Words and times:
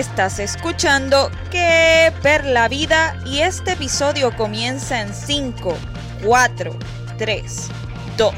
Estás 0.00 0.38
escuchando 0.38 1.30
Que 1.50 2.10
Per 2.22 2.46
la 2.46 2.68
Vida 2.68 3.22
y 3.26 3.40
este 3.40 3.72
episodio 3.72 4.34
comienza 4.34 5.02
en 5.02 5.12
5, 5.12 5.76
4, 6.24 6.78
3, 7.18 7.68
2, 8.16 8.34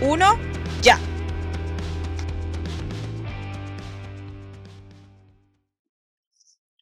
1, 0.00 0.26
ya. 0.80 0.98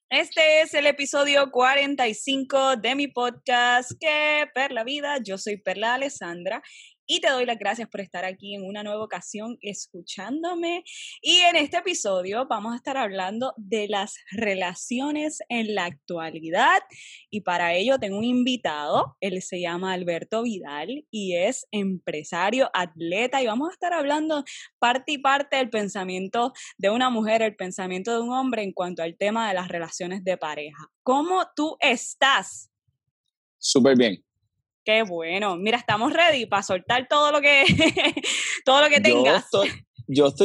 Este 0.08 0.60
es 0.60 0.74
el 0.74 0.86
episodio 0.86 1.50
45 1.50 2.76
de 2.76 2.94
mi 2.94 3.08
podcast 3.08 3.90
Que 3.98 4.46
Per 4.54 4.70
la 4.70 4.84
Vida. 4.84 5.18
Yo 5.24 5.38
soy 5.38 5.56
Perla 5.56 5.94
Alessandra 5.94 6.62
y 7.06 7.20
te 7.20 7.30
doy 7.30 7.46
las 7.46 7.58
gracias 7.58 7.88
por 7.88 8.00
estar 8.00 8.24
aquí 8.24 8.54
en 8.54 8.64
una 8.64 8.82
nueva 8.82 9.04
ocasión 9.04 9.58
escuchándome. 9.60 10.84
Y 11.20 11.36
en 11.38 11.56
este 11.56 11.78
episodio 11.78 12.46
vamos 12.48 12.72
a 12.72 12.76
estar 12.76 12.96
hablando 12.96 13.52
de 13.56 13.88
las 13.88 14.16
relaciones 14.30 15.40
en 15.48 15.74
la 15.74 15.86
actualidad 15.86 16.82
y 17.30 17.42
para 17.42 17.74
ello 17.74 17.98
tengo 17.98 18.18
un 18.18 18.24
invitado, 18.24 19.16
él 19.20 19.42
se 19.42 19.60
llama 19.60 19.92
Alberto 19.92 20.42
Vidal 20.42 21.06
y 21.10 21.36
es 21.36 21.66
empresario, 21.70 22.70
atleta 22.72 23.42
y 23.42 23.46
vamos 23.46 23.70
a 23.70 23.72
estar 23.72 23.92
hablando 23.92 24.44
parte 24.78 25.12
y 25.12 25.18
parte 25.18 25.56
del 25.56 25.70
pensamiento 25.70 26.52
de 26.78 26.90
una 26.90 27.10
mujer, 27.10 27.42
el 27.42 27.56
pensamiento 27.56 28.12
de 28.12 28.20
un 28.20 28.32
hombre 28.32 28.62
en 28.62 28.72
cuanto 28.72 29.02
al 29.02 29.16
tema 29.16 29.48
de 29.48 29.54
las 29.54 29.68
relaciones 29.68 30.24
de 30.24 30.36
pareja. 30.36 30.88
¿Cómo 31.02 31.42
tú 31.54 31.76
estás? 31.80 32.70
Súper 33.58 33.96
bien. 33.96 34.23
Qué 34.84 35.02
bueno. 35.02 35.56
Mira, 35.56 35.78
estamos 35.78 36.12
ready 36.12 36.46
para 36.46 36.62
soltar 36.62 37.08
todo 37.08 37.32
lo 37.32 37.40
que 37.40 37.64
todo 38.64 38.82
lo 38.82 38.88
que 38.88 39.00
tengas 39.00 39.50
yo 39.52 39.62
estoy 39.66 39.83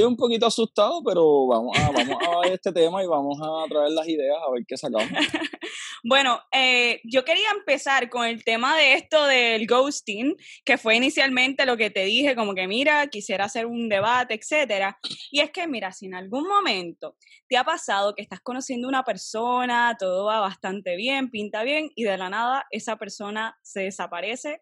un 0.05 0.15
poquito 0.15 0.45
asustado, 0.45 1.03
pero 1.03 1.47
vamos 1.47 1.77
a, 1.77 1.91
vamos 1.91 2.17
a 2.25 2.39
ver 2.41 2.53
este 2.53 2.71
tema 2.71 3.03
y 3.03 3.07
vamos 3.07 3.39
a 3.41 3.67
traer 3.67 3.91
las 3.91 4.07
ideas 4.07 4.37
a 4.45 4.51
ver 4.51 4.63
qué 4.67 4.77
sacamos. 4.77 5.09
bueno, 6.03 6.39
eh, 6.51 7.01
yo 7.03 7.25
quería 7.25 7.49
empezar 7.57 8.09
con 8.09 8.25
el 8.25 8.43
tema 8.43 8.77
de 8.77 8.93
esto 8.93 9.25
del 9.25 9.67
ghosting, 9.67 10.35
que 10.63 10.77
fue 10.77 10.95
inicialmente 10.95 11.65
lo 11.65 11.77
que 11.77 11.89
te 11.89 12.05
dije, 12.05 12.35
como 12.35 12.53
que 12.53 12.67
mira, 12.67 13.07
quisiera 13.07 13.45
hacer 13.45 13.65
un 13.65 13.89
debate, 13.89 14.35
etcétera. 14.35 14.97
Y 15.31 15.41
es 15.41 15.51
que, 15.51 15.67
mira, 15.67 15.91
si 15.91 16.05
en 16.05 16.15
algún 16.15 16.47
momento 16.47 17.15
te 17.47 17.57
ha 17.57 17.63
pasado 17.63 18.13
que 18.15 18.21
estás 18.21 18.39
conociendo 18.41 18.87
una 18.87 19.03
persona, 19.03 19.95
todo 19.99 20.25
va 20.25 20.39
bastante 20.39 20.95
bien, 20.95 21.29
pinta 21.29 21.63
bien, 21.63 21.89
y 21.95 22.03
de 22.03 22.17
la 22.17 22.29
nada 22.29 22.65
esa 22.71 22.97
persona 22.97 23.57
se 23.61 23.81
desaparece 23.81 24.61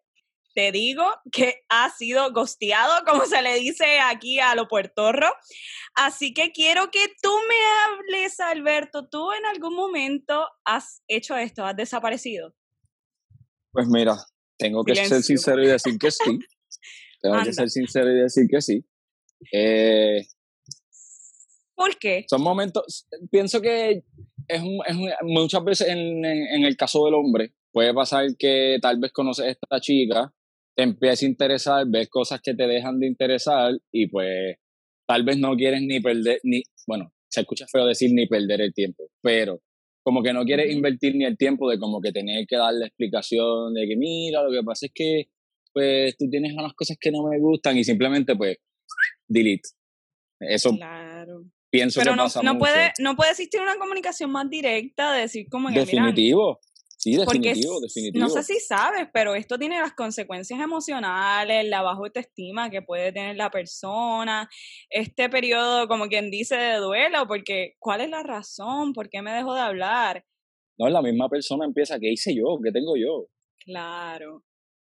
te 0.58 0.72
digo 0.72 1.03
que 1.31 1.61
ha 1.69 1.88
sido 1.91 2.33
gosteado, 2.33 3.05
como 3.05 3.27
se 3.27 3.44
le 3.44 3.59
dice 3.59 4.00
aquí 4.00 4.39
a 4.39 4.55
lo 4.55 4.67
puertorro. 4.67 5.27
Así 5.94 6.33
que 6.33 6.52
quiero 6.52 6.89
que 6.89 7.09
tú 7.22 7.30
me 7.47 7.55
hables, 7.86 8.39
Alberto. 8.39 9.08
¿Tú 9.08 9.31
en 9.33 9.45
algún 9.45 9.75
momento 9.75 10.47
has 10.66 11.03
hecho 11.08 11.38
esto? 11.38 11.64
¿Has 11.64 11.75
desaparecido? 11.75 12.55
Pues 13.72 13.88
mira, 13.88 14.16
tengo 14.58 14.83
que 14.83 14.95
ser 14.95 15.22
sincero 15.22 15.61
y 15.61 15.67
decir 15.67 15.99
que 15.99 16.09
sí. 16.09 16.39
Tengo 17.21 17.44
que 17.44 17.53
ser 17.53 17.69
sincero 17.69 18.11
y 18.11 18.21
decir 18.21 18.47
que 18.49 18.59
sí. 18.59 18.83
Eh, 19.53 20.25
¿Por 21.75 21.99
qué? 21.99 22.25
Son 22.27 22.42
momentos, 22.42 23.08
pienso 23.30 23.61
que 23.61 24.03
es, 24.47 24.61
muchas 25.21 25.64
veces 25.64 25.88
en, 25.88 26.25
en, 26.25 26.64
el 26.64 26.75
caso 26.75 27.05
del 27.05 27.14
hombre, 27.14 27.53
puede 27.71 27.94
pasar 27.94 28.25
que 28.39 28.80
tal 28.81 28.97
vez 28.99 29.11
conoces 29.11 29.45
a 29.45 29.49
esta 29.49 29.80
chica 29.80 30.33
te 30.78 30.83
empieza 30.83 31.25
a 31.25 31.30
interesar, 31.30 31.86
ves 31.88 32.08
cosas 32.08 32.39
que 32.39 32.53
te 32.53 32.67
dejan 32.67 33.00
de 33.00 33.08
interesar 33.08 33.73
y 33.92 34.08
pues 34.08 34.58
tal 35.08 35.23
vez 35.23 35.38
no 35.38 35.56
quieres 35.56 35.81
ni 35.81 36.00
perder, 36.00 36.39
ni, 36.44 36.61
bueno, 36.86 37.11
se 37.28 37.42
escucha 37.42 37.66
feo 37.67 37.88
decir 37.88 38.11
ni 38.14 38.28
perder 38.28 38.61
el 38.61 38.73
tiempo, 38.73 39.10
pero 39.21 39.60
como 40.04 40.21
que 40.21 40.33
no 40.33 40.45
quieres 40.45 40.71
invertir 40.71 41.16
ni 41.16 41.26
el 41.26 41.36
tiempo 41.36 41.70
de 41.70 41.80
como 41.80 41.99
que 41.99 42.11
tener 42.11 42.45
que 42.48 42.58
darle 42.58 42.86
explicación 42.86 43.73
de 43.73 43.87
que 43.87 43.98
mira, 43.98 44.43
lo 44.43 44.52
que 44.52 44.64
pasa 44.64 44.86
es 44.86 44.92
que 44.93 45.30
pues 45.73 46.16
tú 46.16 46.30
tienes 46.30 46.54
unas 46.54 46.73
cosas 46.73 46.98
que 46.99 47.11
no 47.11 47.23
me 47.27 47.39
gustan 47.39 47.76
y 47.77 47.83
simplemente 47.83 48.36
pues 48.36 48.58
delete. 49.27 49.70
Eso 50.39 50.76
claro. 50.76 51.43
pienso 51.71 51.99
pero 51.99 52.11
que 52.11 52.17
no, 52.17 52.23
pasa 52.23 52.43
no 52.43 52.60
puede 52.60 52.93
no 52.99 53.16
puede 53.16 53.32
existir 53.32 53.61
una 53.61 53.77
comunicación 53.77 54.32
más 54.32 54.48
directa 54.48 55.11
de 55.14 55.21
decir 55.21 55.48
como 55.49 55.70
que 55.70 55.80
definitivo 55.80 56.60
Sí, 57.07 57.15
definitivo, 57.15 57.79
definitivo. 57.79 58.25
No 58.25 58.29
sé 58.29 58.43
si 58.43 58.59
sabes, 58.59 59.07
pero 59.13 59.33
esto 59.33 59.57
tiene 59.57 59.79
las 59.79 59.93
consecuencias 59.93 60.59
emocionales, 60.59 61.65
la 61.65 61.81
baja 61.81 61.99
autoestima 61.99 62.69
que 62.69 62.81
puede 62.81 63.13
tener 63.13 63.37
la 63.37 63.49
persona, 63.49 64.49
este 64.89 65.29
periodo, 65.29 65.87
como 65.87 66.07
quien 66.09 66.29
dice, 66.29 66.57
de 66.57 66.75
duelo, 66.75 67.25
porque 67.25 67.75
¿cuál 67.79 68.01
es 68.01 68.09
la 68.09 68.23
razón? 68.23 68.91
¿Por 68.91 69.09
qué 69.09 69.21
me 69.21 69.31
dejo 69.31 69.53
de 69.53 69.61
hablar? 69.61 70.25
No, 70.77 70.89
la 70.89 71.01
misma 71.01 71.29
persona 71.29 71.63
empieza, 71.63 71.97
¿qué 71.97 72.11
hice 72.11 72.35
yo? 72.35 72.59
¿Qué 72.61 72.73
tengo 72.73 72.97
yo? 72.97 73.29
Claro. 73.63 74.43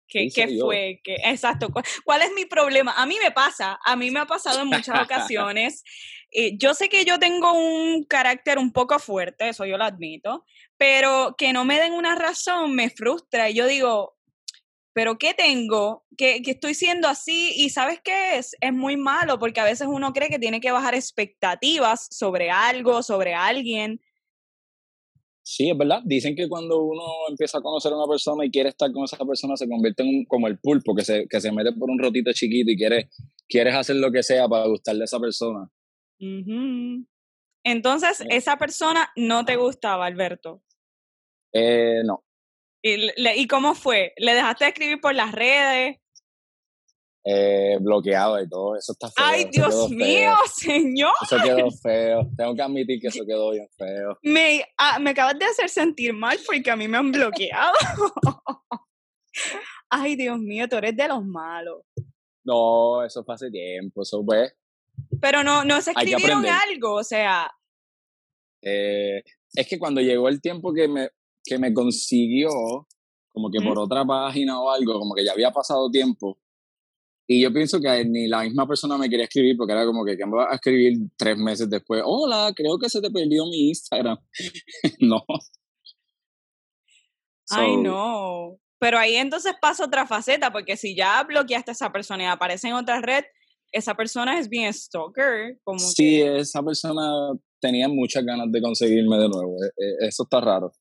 ¿Qué, 0.06 0.28
¿Qué, 0.32 0.56
fue? 0.60 1.00
¿Qué, 1.02 1.16
exacto. 1.24 1.68
¿Cuál 2.04 2.22
es 2.22 2.30
mi 2.36 2.44
problema? 2.44 2.92
A 2.96 3.06
mí 3.06 3.16
me 3.20 3.32
pasa, 3.32 3.80
a 3.84 3.96
mí 3.96 4.12
me 4.12 4.20
ha 4.20 4.26
pasado 4.26 4.60
en 4.60 4.68
muchas 4.68 5.02
ocasiones. 5.02 5.82
Eh, 6.34 6.58
yo 6.58 6.74
sé 6.74 6.88
que 6.88 7.04
yo 7.04 7.18
tengo 7.18 7.52
un 7.52 8.04
carácter 8.04 8.58
un 8.58 8.72
poco 8.72 8.98
fuerte, 8.98 9.48
eso 9.48 9.64
yo 9.64 9.78
lo 9.78 9.84
admito, 9.84 10.44
pero 10.76 11.34
que 11.38 11.52
no 11.52 11.64
me 11.64 11.78
den 11.78 11.92
una 11.92 12.14
razón 12.16 12.74
me 12.74 12.90
frustra. 12.90 13.48
Y 13.48 13.54
yo 13.54 13.66
digo, 13.66 14.16
¿pero 14.92 15.16
qué 15.16 15.32
tengo? 15.32 16.04
Que, 16.16 16.42
que 16.42 16.50
estoy 16.52 16.74
siendo 16.74 17.08
así 17.08 17.52
y 17.56 17.70
¿sabes 17.70 18.00
qué 18.02 18.36
es? 18.36 18.56
Es 18.60 18.72
muy 18.72 18.96
malo 18.96 19.38
porque 19.38 19.60
a 19.60 19.64
veces 19.64 19.86
uno 19.88 20.12
cree 20.12 20.28
que 20.28 20.38
tiene 20.38 20.60
que 20.60 20.72
bajar 20.72 20.94
expectativas 20.94 22.08
sobre 22.10 22.50
algo, 22.50 23.02
sobre 23.02 23.34
alguien 23.34 24.00
Sí, 25.46 25.68
es 25.68 25.76
verdad. 25.76 26.00
Dicen 26.04 26.34
que 26.34 26.48
cuando 26.48 26.82
uno 26.82 27.02
empieza 27.28 27.58
a 27.58 27.60
conocer 27.60 27.92
a 27.92 27.96
una 27.96 28.06
persona 28.06 28.46
y 28.46 28.50
quiere 28.50 28.70
estar 28.70 28.90
con 28.90 29.04
esa 29.04 29.18
persona, 29.18 29.56
se 29.58 29.68
convierte 29.68 30.02
en 30.02 30.24
como 30.24 30.48
el 30.48 30.58
pulpo 30.58 30.94
que 30.94 31.04
se, 31.04 31.26
que 31.28 31.38
se 31.38 31.52
mete 31.52 31.72
por 31.72 31.90
un 31.90 31.98
rotito 31.98 32.32
chiquito 32.32 32.70
y 32.70 32.76
quiere, 32.78 33.10
quieres 33.46 33.74
hacer 33.74 33.96
lo 33.96 34.10
que 34.10 34.22
sea 34.22 34.48
para 34.48 34.66
gustarle 34.66 35.02
a 35.02 35.04
esa 35.04 35.20
persona. 35.20 35.70
Entonces, 37.64 38.22
esa 38.28 38.56
persona 38.56 39.10
no 39.16 39.44
te 39.44 39.56
gustaba, 39.56 40.06
Alberto. 40.06 40.62
Eh, 41.52 42.02
no. 42.04 42.24
¿Y, 42.82 43.10
¿Y 43.40 43.46
cómo 43.46 43.74
fue? 43.74 44.12
¿Le 44.16 44.34
dejaste 44.34 44.64
de 44.64 44.70
escribir 44.70 45.00
por 45.00 45.14
las 45.14 45.32
redes? 45.32 45.98
eh, 47.24 47.78
bloqueado 47.80 48.40
y 48.40 48.48
todo. 48.48 48.76
Eso 48.76 48.92
está 48.92 49.08
feo. 49.08 49.24
¡Ay, 49.26 49.46
Dios 49.50 49.90
mío, 49.90 50.34
señor! 50.54 51.12
Eso 51.22 51.36
quedó 51.42 51.70
feo. 51.70 52.28
Tengo 52.36 52.54
que 52.54 52.62
admitir 52.62 53.00
que 53.00 53.08
eso 53.08 53.24
quedó 53.26 53.50
bien 53.52 53.68
feo. 53.76 54.18
Me, 54.22 54.64
ah, 54.76 54.98
me 54.98 55.10
acabas 55.10 55.38
de 55.38 55.46
hacer 55.46 55.68
sentir 55.68 56.12
mal 56.12 56.38
porque 56.46 56.70
a 56.70 56.76
mí 56.76 56.86
me 56.86 56.98
han 56.98 57.10
bloqueado. 57.10 57.72
Ay, 59.90 60.16
Dios 60.16 60.38
mío, 60.38 60.68
tú 60.68 60.76
eres 60.76 60.96
de 60.96 61.08
los 61.08 61.24
malos. 61.24 61.82
No, 62.44 63.02
eso 63.02 63.24
fue 63.24 63.34
hace 63.34 63.50
tiempo, 63.50 64.02
eso 64.02 64.22
fue. 64.22 64.52
Pero 65.20 65.42
no, 65.42 65.64
no 65.64 65.80
se 65.80 65.92
escribieron 65.92 66.44
algo, 66.46 66.94
o 66.94 67.04
sea. 67.04 67.50
Eh, 68.62 69.22
es 69.54 69.68
que 69.68 69.78
cuando 69.78 70.00
llegó 70.00 70.28
el 70.28 70.40
tiempo 70.40 70.72
que 70.72 70.88
me, 70.88 71.08
que 71.44 71.58
me 71.58 71.72
consiguió, 71.72 72.50
como 73.32 73.50
que 73.50 73.60
por 73.60 73.78
otra 73.78 74.04
página 74.04 74.60
o 74.60 74.70
algo, 74.70 74.98
como 74.98 75.14
que 75.14 75.24
ya 75.24 75.32
había 75.32 75.50
pasado 75.50 75.90
tiempo, 75.90 76.38
y 77.26 77.42
yo 77.42 77.52
pienso 77.52 77.80
que 77.80 78.04
ni 78.04 78.28
la 78.28 78.42
misma 78.42 78.66
persona 78.66 78.98
me 78.98 79.08
quería 79.08 79.24
escribir 79.24 79.56
porque 79.56 79.72
era 79.72 79.86
como 79.86 80.04
que, 80.04 80.16
¿qué 80.16 80.26
me 80.26 80.36
va 80.36 80.50
a 80.50 80.56
escribir 80.56 80.98
tres 81.16 81.38
meses 81.38 81.70
después? 81.70 82.02
Hola, 82.04 82.52
creo 82.54 82.78
que 82.78 82.90
se 82.90 83.00
te 83.00 83.10
perdió 83.10 83.46
mi 83.46 83.68
Instagram. 83.68 84.18
no. 85.00 85.24
Ay, 87.50 87.76
no. 87.78 88.58
Pero 88.78 88.98
ahí 88.98 89.14
entonces 89.14 89.54
pasa 89.60 89.86
otra 89.86 90.06
faceta, 90.06 90.52
porque 90.52 90.76
si 90.76 90.94
ya 90.94 91.22
bloqueaste 91.22 91.70
a 91.70 91.72
esa 91.72 91.92
persona 91.92 92.24
y 92.24 92.26
aparece 92.26 92.68
en 92.68 92.74
otra 92.74 93.00
red, 93.00 93.24
esa 93.74 93.94
persona 93.94 94.38
es 94.38 94.48
bien 94.48 94.72
stalker. 94.72 95.58
Como 95.64 95.80
sí, 95.80 96.22
esa 96.22 96.62
persona 96.62 97.32
tenía 97.60 97.88
muchas 97.88 98.24
ganas 98.24 98.50
de 98.50 98.62
conseguirme 98.62 99.18
de 99.18 99.28
nuevo. 99.28 99.56
E, 99.64 99.66
e, 99.66 100.06
eso 100.08 100.22
está 100.22 100.40
raro. 100.40 100.72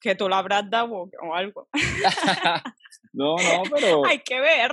Que 0.00 0.14
tú 0.14 0.28
la 0.28 0.38
habrás 0.38 0.68
dado 0.70 0.92
o 0.92 1.34
algo. 1.34 1.68
no, 3.14 3.36
no, 3.36 3.62
pero. 3.74 4.04
Hay 4.04 4.20
que 4.20 4.38
ver. 4.38 4.72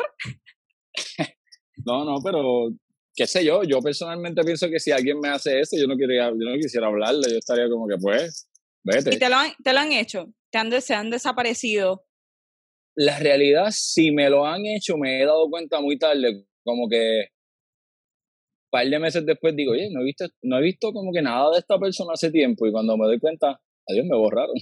no, 1.86 2.04
no, 2.04 2.18
pero 2.22 2.70
qué 3.16 3.26
sé 3.26 3.46
yo, 3.46 3.64
yo 3.64 3.80
personalmente 3.80 4.44
pienso 4.44 4.68
que 4.70 4.80
si 4.80 4.92
alguien 4.92 5.20
me 5.20 5.30
hace 5.30 5.62
eso, 5.62 5.78
yo 5.78 5.88
no, 5.88 5.96
quería, 5.96 6.30
yo 6.30 6.36
no 6.36 6.56
quisiera 6.56 6.88
hablarle, 6.88 7.32
yo 7.32 7.38
estaría 7.38 7.70
como 7.70 7.88
que 7.88 7.96
pues, 8.02 8.50
vete. 8.84 9.16
¿Y 9.16 9.20
te 9.20 9.30
lo 9.30 9.38
han, 9.38 9.52
te 9.64 9.72
lo 9.72 9.80
han 9.80 9.94
hecho? 9.94 10.34
¿Te 10.52 10.58
han, 10.58 10.82
¿Se 10.82 10.94
han 10.94 11.10
desaparecido? 11.10 12.06
La 12.96 13.18
realidad, 13.20 13.68
si 13.72 14.12
me 14.12 14.30
lo 14.30 14.46
han 14.46 14.66
hecho, 14.66 14.98
me 14.98 15.22
he 15.22 15.26
dado 15.26 15.50
cuenta 15.50 15.80
muy 15.80 15.98
tarde, 15.98 16.46
como 16.66 16.90
que 16.90 17.30
par 18.72 18.88
de 18.88 19.00
meses 19.00 19.26
después 19.26 19.56
digo, 19.56 19.74
oye, 19.74 19.90
no 19.92 20.02
he 20.02 20.06
visto, 20.06 20.26
no 20.42 20.58
he 20.58 20.62
visto 20.62 20.92
como 20.92 21.12
que 21.12 21.22
nada 21.22 21.52
de 21.52 21.60
esta 21.60 21.78
persona 21.78 22.14
hace 22.14 22.32
tiempo 22.32 22.66
y 22.66 22.72
cuando 22.72 22.98
me 22.98 23.06
doy 23.06 23.20
cuenta, 23.20 23.62
adiós, 23.88 24.06
me 24.06 24.18
borraron. 24.18 24.56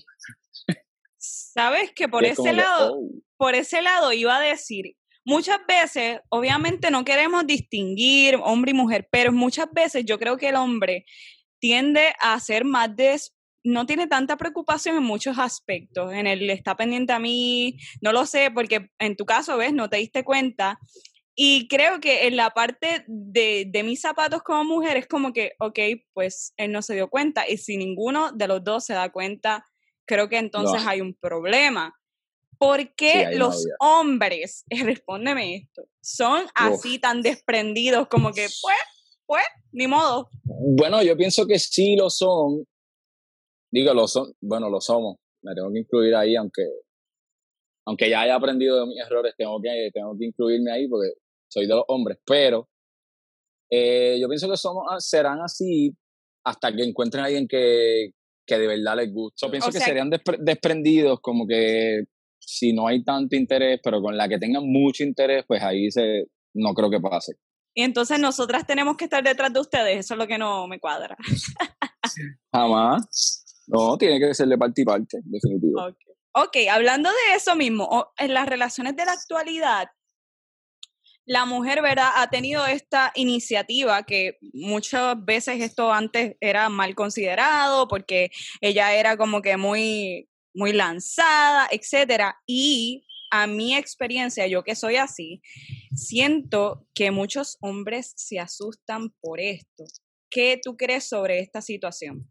Sabes 1.18 1.92
que 1.94 2.10
por 2.10 2.26
ese 2.26 2.54
lado, 2.54 2.98
oh". 2.98 3.10
por 3.38 3.56
ese 3.56 3.82
lado 3.82 4.12
iba 4.12 4.38
a 4.38 4.42
decir, 4.42 4.96
muchas 5.26 5.60
veces, 5.68 6.20
obviamente 6.30 6.92
no 6.92 7.06
queremos 7.06 7.46
distinguir 7.46 8.38
hombre 8.44 8.72
y 8.72 8.74
mujer, 8.74 9.08
pero 9.12 9.32
muchas 9.32 9.68
veces 9.72 10.04
yo 10.06 10.20
creo 10.20 10.38
que 10.38 10.50
el 10.50 10.56
hombre 10.56 11.06
tiende 11.60 12.14
a 12.22 12.40
ser 12.40 12.66
más 12.66 12.90
no 13.64 13.86
tiene 13.86 14.08
tanta 14.08 14.38
preocupación 14.38 14.98
en 14.98 15.04
muchos 15.04 15.38
aspectos. 15.38 16.14
En 16.14 16.28
el 16.28 16.50
está 16.50 16.76
pendiente 16.76 17.14
a 17.14 17.20
mí, 17.20 17.78
no 18.02 18.12
lo 18.12 18.26
sé, 18.26 18.52
porque 18.52 18.90
en 19.00 19.16
tu 19.16 19.26
caso, 19.26 19.58
ves, 19.58 19.74
no 19.74 19.90
te 19.90 19.98
diste 19.98 20.24
cuenta. 20.24 20.80
Y 21.42 21.70
creo 21.70 22.02
que 22.02 22.28
en 22.28 22.36
la 22.36 22.50
parte 22.50 23.06
de, 23.08 23.64
de 23.66 23.84
mis 23.84 24.02
zapatos 24.02 24.42
como 24.44 24.66
mujer 24.66 24.98
es 24.98 25.08
como 25.08 25.32
que, 25.32 25.54
ok, 25.62 25.80
pues 26.12 26.54
él 26.58 26.74
no 26.74 26.82
se 26.82 26.96
dio 26.96 27.10
cuenta. 27.10 27.48
Y 27.48 27.56
si 27.56 27.78
ninguno 27.78 28.34
de 28.34 28.46
los 28.46 28.62
dos 28.62 28.84
se 28.84 28.94
da 28.94 29.10
cuenta, 29.10 29.66
creo 30.06 30.28
que 30.28 30.38
entonces 30.38 30.86
hay 30.86 31.00
un 31.00 31.16
problema. 31.16 31.98
¿Por 32.58 32.94
qué 32.94 33.30
los 33.38 33.66
hombres, 33.80 34.66
respóndeme 34.70 35.56
esto, 35.56 35.84
son 36.02 36.44
así 36.56 37.00
tan 37.00 37.22
desprendidos 37.22 38.10
como 38.10 38.34
que, 38.34 38.48
pues, 38.62 38.78
pues, 39.26 39.46
ni 39.72 39.88
modo? 39.88 40.30
Bueno, 40.44 41.02
yo 41.04 41.16
pienso 41.16 41.48
que 41.48 41.58
sí 41.58 41.96
lo 41.96 42.10
son. 42.10 42.66
Digo, 43.72 43.94
lo 43.94 44.10
son, 44.10 44.34
bueno, 44.42 44.70
lo 44.70 44.82
somos. 44.82 45.16
Me 45.42 45.56
tengo 45.56 45.72
que 45.72 45.80
incluir 45.80 46.16
ahí, 46.16 46.36
aunque 46.36 46.64
aunque 47.86 48.10
ya 48.10 48.22
haya 48.22 48.36
aprendido 48.36 48.82
de 48.82 48.88
mis 48.88 49.00
errores, 49.00 49.34
tengo 49.38 49.60
que, 49.62 49.90
tengo 49.94 50.16
que 50.20 50.26
incluirme 50.26 50.72
ahí 50.72 50.88
porque 50.88 51.14
soy 51.50 51.68
de 51.68 51.76
los 51.76 51.84
hombres. 51.88 52.20
Pero 52.26 52.70
eh, 53.70 54.18
yo 54.20 54.28
pienso 54.28 54.50
que 54.50 54.58
somos, 54.58 54.86
ah, 54.90 55.00
serán 55.00 55.42
así 55.42 55.96
hasta 56.44 56.74
que 56.74 56.84
encuentren 56.84 57.24
a 57.24 57.28
alguien 57.28 57.48
que, 57.48 58.12
que 58.46 58.58
de 58.58 58.68
verdad 58.68 58.98
les 58.98 59.14
guste. 59.14 59.46
Yo 59.46 59.52
pienso 59.52 59.72
que 59.72 59.80
serían 59.80 60.10
desprendidos, 60.40 61.20
como 61.22 61.46
que 61.46 62.06
si 62.40 62.74
no 62.74 62.88
hay 62.88 63.04
tanto 63.04 63.36
interés, 63.36 63.80
pero 63.84 64.02
con 64.02 64.18
la 64.18 64.28
que 64.28 64.40
tengan 64.40 64.64
mucho 64.66 65.04
interés, 65.04 65.44
pues 65.48 65.62
ahí 65.62 65.92
se, 65.92 66.26
no 66.54 66.74
creo 66.74 66.90
que 66.90 67.00
pase. 67.00 67.34
Y 67.76 67.84
entonces 67.84 68.20
nosotras 68.20 68.66
tenemos 68.66 68.98
que 68.98 69.06
estar 69.06 69.24
detrás 69.24 69.54
de 69.54 69.60
ustedes, 69.60 70.00
eso 70.00 70.16
es 70.16 70.18
lo 70.18 70.28
que 70.28 70.38
no 70.38 70.68
me 70.68 70.80
cuadra. 70.80 71.16
Jamás. 72.54 73.46
No, 73.68 73.98
tiene 73.98 74.20
que 74.20 74.34
ser 74.34 74.48
de 74.48 74.58
parte 74.58 74.82
y 74.82 74.86
parte, 74.86 75.20
definitivo. 75.26 75.80
ok, 76.34 76.58
hablando 76.72 77.10
de 77.10 77.36
eso 77.36 77.56
mismo, 77.56 78.12
en 78.18 78.34
las 78.34 78.50
relaciones 78.50 78.96
de 78.96 79.06
la 79.06 79.12
actualidad, 79.12 79.90
la 81.26 81.46
mujer, 81.46 81.82
¿verdad? 81.82 82.10
Ha 82.16 82.30
tenido 82.30 82.66
esta 82.66 83.12
iniciativa 83.16 84.04
que 84.04 84.38
muchas 84.54 85.16
veces 85.24 85.62
esto 85.62 85.92
antes 85.94 86.36
era 86.40 86.70
mal 86.70 86.96
considerado 86.96 87.88
porque 87.88 88.32
ella 88.62 88.96
era 88.96 89.16
como 89.16 89.42
que 89.42 89.56
muy, 89.56 90.28
muy 90.56 90.74
lanzada, 90.74 91.68
etcétera. 91.72 92.36
Y 92.48 93.06
a 93.32 93.48
mi 93.48 93.76
experiencia, 93.76 94.48
yo 94.48 94.64
que 94.64 94.76
soy 94.76 94.96
así, 94.96 95.42
siento 95.94 96.88
que 96.96 97.12
muchos 97.12 97.58
hombres 97.62 98.14
se 98.16 98.40
asustan 98.40 99.14
por 99.22 99.40
esto. 99.40 99.84
¿Qué 100.30 100.60
tú 100.64 100.78
crees 100.78 101.08
sobre 101.08 101.40
esta 101.40 101.62
situación? 101.62 102.30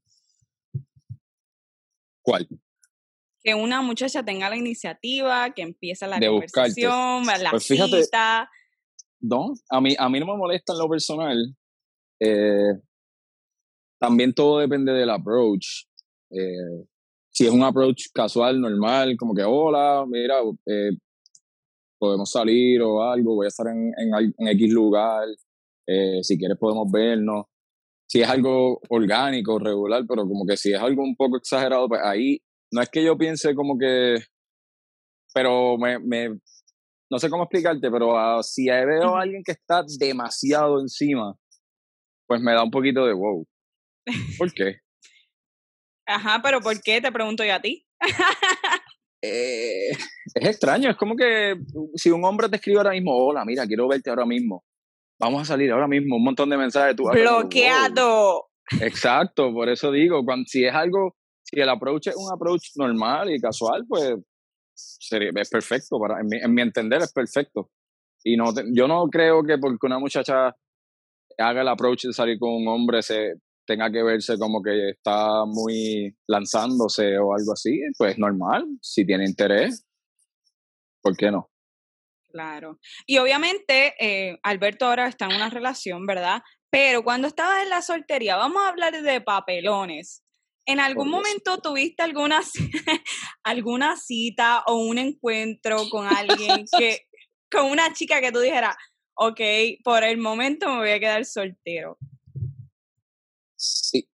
¿Cuál? 2.22 2.48
Que 3.42 3.54
una 3.54 3.80
muchacha 3.80 4.24
tenga 4.24 4.50
la 4.50 4.56
iniciativa, 4.56 5.52
que 5.54 5.62
empieza 5.62 6.06
la 6.06 6.18
conversación, 6.18 7.24
la 7.26 7.50
pues 7.50 7.64
cita, 7.64 8.50
no, 9.20 9.54
a 9.70 9.80
mí, 9.80 9.94
a 9.98 10.08
mí 10.08 10.20
no 10.20 10.26
me 10.26 10.36
molesta 10.36 10.72
en 10.72 10.78
lo 10.78 10.88
personal. 10.88 11.56
Eh, 12.20 12.72
también 14.00 14.32
todo 14.34 14.58
depende 14.58 14.92
del 14.92 15.10
approach. 15.10 15.84
Eh, 16.30 16.86
si 17.30 17.46
es 17.46 17.50
un 17.50 17.62
approach 17.62 18.06
casual, 18.12 18.60
normal, 18.60 19.16
como 19.16 19.34
que, 19.34 19.42
hola, 19.42 20.04
mira, 20.08 20.36
eh, 20.66 20.90
podemos 21.98 22.30
salir 22.30 22.80
o 22.82 23.02
algo, 23.02 23.36
voy 23.36 23.46
a 23.46 23.48
estar 23.48 23.66
en, 23.68 23.92
en, 23.96 24.48
X 24.48 24.72
lugar, 24.72 25.26
si 26.22 26.38
quieres 26.38 26.58
podemos 26.58 26.90
vernos. 26.90 27.46
Si 28.06 28.20
es 28.22 28.28
algo 28.28 28.80
orgánico, 28.88 29.58
regular, 29.58 30.04
pero 30.08 30.26
como 30.26 30.46
que 30.46 30.56
si 30.56 30.72
es 30.72 30.80
algo 30.80 31.02
un 31.02 31.14
poco 31.14 31.36
exagerado, 31.36 31.88
pues 31.88 32.00
ahí 32.02 32.40
no 32.70 32.80
es 32.80 32.88
que 32.88 33.04
yo 33.04 33.18
piense 33.18 33.54
como 33.54 33.78
que, 33.78 34.16
pero 35.34 35.76
me, 35.76 35.98
me 35.98 36.38
no 37.10 37.18
sé 37.18 37.30
cómo 37.30 37.44
explicarte, 37.44 37.90
pero 37.90 38.18
ah, 38.18 38.42
si 38.42 38.66
veo 38.66 39.16
a 39.16 39.22
alguien 39.22 39.42
que 39.44 39.52
está 39.52 39.82
demasiado 39.98 40.80
encima, 40.80 41.34
pues 42.26 42.40
me 42.40 42.52
da 42.52 42.62
un 42.62 42.70
poquito 42.70 43.06
de 43.06 43.14
wow. 43.14 43.46
¿Por 44.38 44.52
qué? 44.52 44.76
Ajá, 46.06 46.40
pero 46.42 46.60
¿por 46.60 46.80
qué? 46.80 47.00
Te 47.00 47.12
pregunto 47.12 47.44
yo 47.44 47.54
a 47.54 47.60
ti. 47.60 47.86
Eh, 49.20 49.90
es 49.90 50.46
extraño, 50.48 50.88
es 50.90 50.96
como 50.96 51.16
que 51.16 51.56
si 51.96 52.08
un 52.08 52.24
hombre 52.24 52.48
te 52.48 52.54
escribe 52.54 52.78
ahora 52.78 52.92
mismo, 52.92 53.16
hola, 53.16 53.44
mira, 53.44 53.66
quiero 53.66 53.88
verte 53.88 54.10
ahora 54.10 54.24
mismo, 54.24 54.64
vamos 55.18 55.42
a 55.42 55.44
salir 55.44 55.72
ahora 55.72 55.88
mismo, 55.88 56.14
un 56.14 56.22
montón 56.22 56.48
de 56.48 56.56
mensajes. 56.56 56.94
Tú, 56.94 57.02
Bloqueado. 57.10 58.46
Exacto, 58.80 59.52
por 59.52 59.68
eso 59.68 59.90
digo, 59.90 60.24
cuando, 60.24 60.44
si 60.46 60.64
es 60.64 60.72
algo, 60.72 61.16
si 61.42 61.58
el 61.58 61.68
approach 61.68 62.06
es 62.06 62.16
un 62.16 62.32
approach 62.32 62.70
normal 62.76 63.34
y 63.34 63.40
casual, 63.40 63.84
pues 63.88 64.14
sería, 64.78 65.30
es 65.34 65.50
perfecto, 65.50 65.98
para, 65.98 66.20
en 66.20 66.54
mi, 66.54 66.62
entender 66.62 67.02
es 67.02 67.12
perfecto. 67.12 67.70
Y 68.24 68.36
no 68.36 68.52
yo 68.72 68.88
no 68.88 69.06
creo 69.08 69.42
que 69.44 69.58
porque 69.58 69.86
una 69.86 69.98
muchacha 69.98 70.54
haga 71.38 71.60
el 71.62 71.68
approach 71.68 72.04
de 72.04 72.12
salir 72.12 72.38
con 72.38 72.50
un 72.50 72.68
hombre 72.68 73.02
se 73.02 73.34
tenga 73.66 73.90
que 73.90 74.02
verse 74.02 74.38
como 74.38 74.62
que 74.62 74.90
está 74.90 75.44
muy 75.44 76.16
lanzándose 76.26 77.18
o 77.18 77.34
algo 77.34 77.52
así, 77.52 77.80
pues 77.96 78.18
normal, 78.18 78.66
si 78.80 79.04
tiene 79.04 79.24
interés, 79.26 79.86
¿por 81.02 81.16
qué 81.16 81.30
no? 81.30 81.50
Claro. 82.30 82.78
Y 83.06 83.18
obviamente, 83.18 83.94
eh, 84.00 84.38
Alberto 84.42 84.86
ahora 84.86 85.08
está 85.08 85.26
en 85.26 85.36
una 85.36 85.50
relación, 85.50 86.06
¿verdad? 86.06 86.42
Pero 86.70 87.02
cuando 87.02 87.28
estabas 87.28 87.62
en 87.62 87.70
la 87.70 87.82
soltería, 87.82 88.36
vamos 88.36 88.62
a 88.62 88.68
hablar 88.68 89.00
de 89.02 89.20
papelones. 89.20 90.22
¿En 90.68 90.80
algún 90.80 91.08
momento 91.08 91.56
tuviste 91.62 92.02
alguna, 92.02 92.42
alguna 93.42 93.96
cita 93.96 94.64
o 94.66 94.76
un 94.76 94.98
encuentro 94.98 95.88
con 95.88 96.06
alguien 96.06 96.66
que, 96.78 97.06
con 97.50 97.70
una 97.70 97.94
chica 97.94 98.20
que 98.20 98.30
tú 98.30 98.40
dijeras, 98.40 98.76
ok, 99.14 99.40
por 99.82 100.04
el 100.04 100.18
momento 100.18 100.68
me 100.68 100.76
voy 100.76 100.90
a 100.90 101.00
quedar 101.00 101.24
soltero? 101.24 101.96
Sí, 103.56 104.06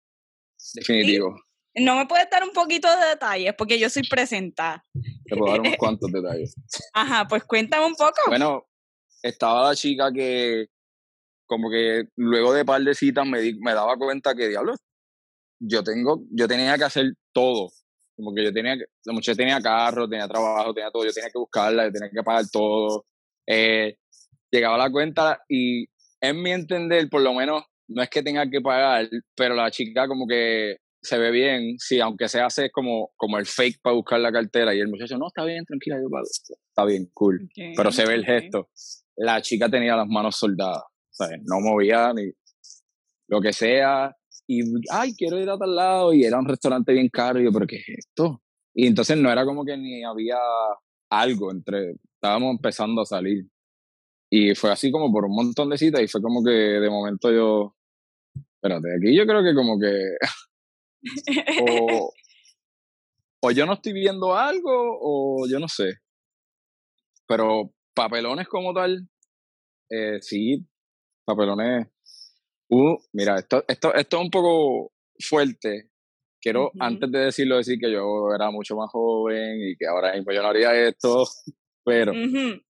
definitivo. 0.75 1.35
No 1.75 1.97
me 1.97 2.07
puedes 2.07 2.31
dar 2.31 2.45
un 2.45 2.53
poquito 2.53 2.89
de 3.01 3.05
detalles 3.05 3.53
porque 3.59 3.77
yo 3.77 3.91
soy 3.91 4.05
presentada. 4.09 4.85
Te 5.25 5.37
puedo 5.37 5.51
dar 5.51 5.61
unos 5.61 5.75
cuantos 5.77 6.13
detalles. 6.13 6.55
Ajá, 6.93 7.27
pues 7.27 7.43
cuéntame 7.43 7.85
un 7.85 7.97
poco. 7.97 8.21
Bueno, 8.29 8.65
estaba 9.25 9.71
la 9.71 9.75
chica 9.75 10.13
que 10.13 10.69
como 11.47 11.69
que 11.69 12.05
luego 12.15 12.53
de 12.53 12.65
par 12.65 12.81
de 12.81 12.95
citas 12.95 13.27
me, 13.27 13.41
me 13.59 13.75
daba 13.75 13.97
cuenta 13.97 14.37
que, 14.37 14.49
diablo, 14.49 14.77
yo 15.61 15.83
tengo, 15.83 16.25
yo 16.31 16.49
tenía 16.49 16.77
que 16.77 16.85
hacer 16.85 17.07
todo. 17.33 17.71
Como 18.17 18.33
que 18.35 18.45
yo 18.45 18.53
tenía 18.53 18.77
que, 18.77 18.85
la 19.05 19.13
muchacha 19.13 19.37
tenía 19.37 19.61
carro, 19.61 20.09
tenía 20.09 20.29
trabajo, 20.29 20.73
tenía 20.73 20.91
todo, 20.91 21.05
yo 21.05 21.13
tenía 21.13 21.31
que 21.31 21.39
buscarla, 21.39 21.87
yo 21.87 21.93
tenía 21.93 22.11
que 22.11 22.23
pagar 22.23 22.45
todo. 22.51 23.07
Eh, 23.47 23.97
llegaba 24.51 24.79
la 24.79 24.91
cuenta 24.91 25.43
y 25.49 25.87
en 26.21 26.43
mi 26.43 26.53
entender, 26.53 27.09
por 27.11 27.23
lo 27.23 27.35
menos, 27.35 27.65
no 27.89 28.03
es 28.03 28.09
que 28.09 28.23
tenga 28.23 28.49
que 28.49 28.61
pagar, 28.61 29.09
pero 29.37 29.55
la 29.55 29.71
chica 29.71 30.07
como 30.07 30.27
que 30.27 30.79
se 31.03 31.19
ve 31.19 31.31
bien, 31.31 31.77
sí, 31.79 32.01
aunque 32.01 32.29
se 32.29 32.41
hace 32.41 32.71
como, 32.71 33.13
como 33.17 33.39
el 33.39 33.45
fake 33.45 33.81
para 33.83 33.95
buscar 33.95 34.21
la 34.21 34.33
cartera 34.33 34.75
y 34.75 34.81
el 34.81 34.89
muchacho, 34.89 35.19
no, 35.19 35.27
está 35.27 35.45
bien, 35.45 35.65
tranquila, 35.67 35.97
yo 36.01 36.09
pago. 36.09 36.25
Está 36.25 36.85
bien, 36.87 37.11
cool. 37.13 37.47
pero 37.77 37.93
se 37.93 38.07
ve 38.07 38.15
el 38.15 38.25
gesto. 38.25 38.71
La 39.17 39.43
chica 39.43 39.69
tenía 39.69 39.97
las 39.97 40.09
manos 40.09 40.37
soldadas, 40.37 40.83
¿sabes? 41.11 41.41
No 41.45 41.61
movía 41.61 42.13
ni 42.15 42.33
lo 43.29 43.41
que 43.41 43.53
sea, 43.53 44.17
y, 44.47 44.63
ay, 44.91 45.15
quiero 45.15 45.39
ir 45.39 45.49
a 45.49 45.59
tal 45.59 45.75
lado, 45.75 46.13
y 46.13 46.25
era 46.25 46.39
un 46.39 46.49
restaurante 46.49 46.93
bien 46.93 47.09
caro, 47.09 47.41
y 47.41 47.45
yo, 47.45 47.53
pero 47.53 47.67
¿qué 47.67 47.77
es 47.77 47.89
esto? 47.89 48.43
Y 48.75 48.87
entonces 48.87 49.17
no 49.17 49.31
era 49.31 49.45
como 49.45 49.65
que 49.65 49.77
ni 49.77 50.05
había 50.05 50.39
algo 51.11 51.53
entre, 51.53 51.93
estábamos 52.15 52.53
empezando 52.53 53.03
a 53.03 53.07
salir. 53.07 53.47
Y 54.31 54.55
fue 54.55 54.73
así 54.73 54.91
como 54.91 55.13
por 55.13 55.25
un 55.27 55.35
montón 55.35 55.71
de 55.71 55.79
citas, 55.79 56.03
y 56.03 56.09
fue 56.09 56.21
como 56.21 56.43
que 56.45 56.51
de 56.51 56.91
momento 56.91 57.33
yo, 57.33 57.75
espérate, 58.57 58.89
aquí 58.97 59.17
yo 59.17 59.27
creo 59.27 59.43
que 59.43 59.55
como 59.55 59.79
que, 59.79 60.17
o, 61.63 62.13
o 63.43 63.51
yo 63.51 63.67
no 63.67 63.75
estoy 63.75 63.93
viendo 63.93 64.35
algo, 64.35 64.99
o 65.01 65.47
yo 65.49 65.59
no 65.59 65.69
sé. 65.69 65.95
Pero 67.27 67.73
papelones 67.95 68.49
como 68.49 68.75
tal, 68.75 69.09
eh, 69.91 70.19
sí, 70.21 70.67
papelones 71.25 71.87
Uh, 72.71 72.97
mira, 73.13 73.37
esto, 73.39 73.65
esto, 73.69 73.95
esto 73.95 74.17
es 74.17 74.23
un 74.23 74.31
poco 74.31 74.93
fuerte. 75.19 75.91
Quiero, 76.41 76.71
antes 76.79 77.11
de 77.11 77.19
decirlo, 77.21 77.57
decir 77.57 77.79
que 77.81 77.91
yo 77.91 78.29
era 78.35 78.51
mucho 78.51 78.77
más 78.77 78.91
joven 78.91 79.61
y 79.63 79.77
que 79.77 79.87
ahora 79.87 80.13
mismo 80.13 80.33
yo 80.33 80.43
no 80.43 80.49
haría 80.49 80.75
esto, 80.75 81.25
pero... 81.85 82.13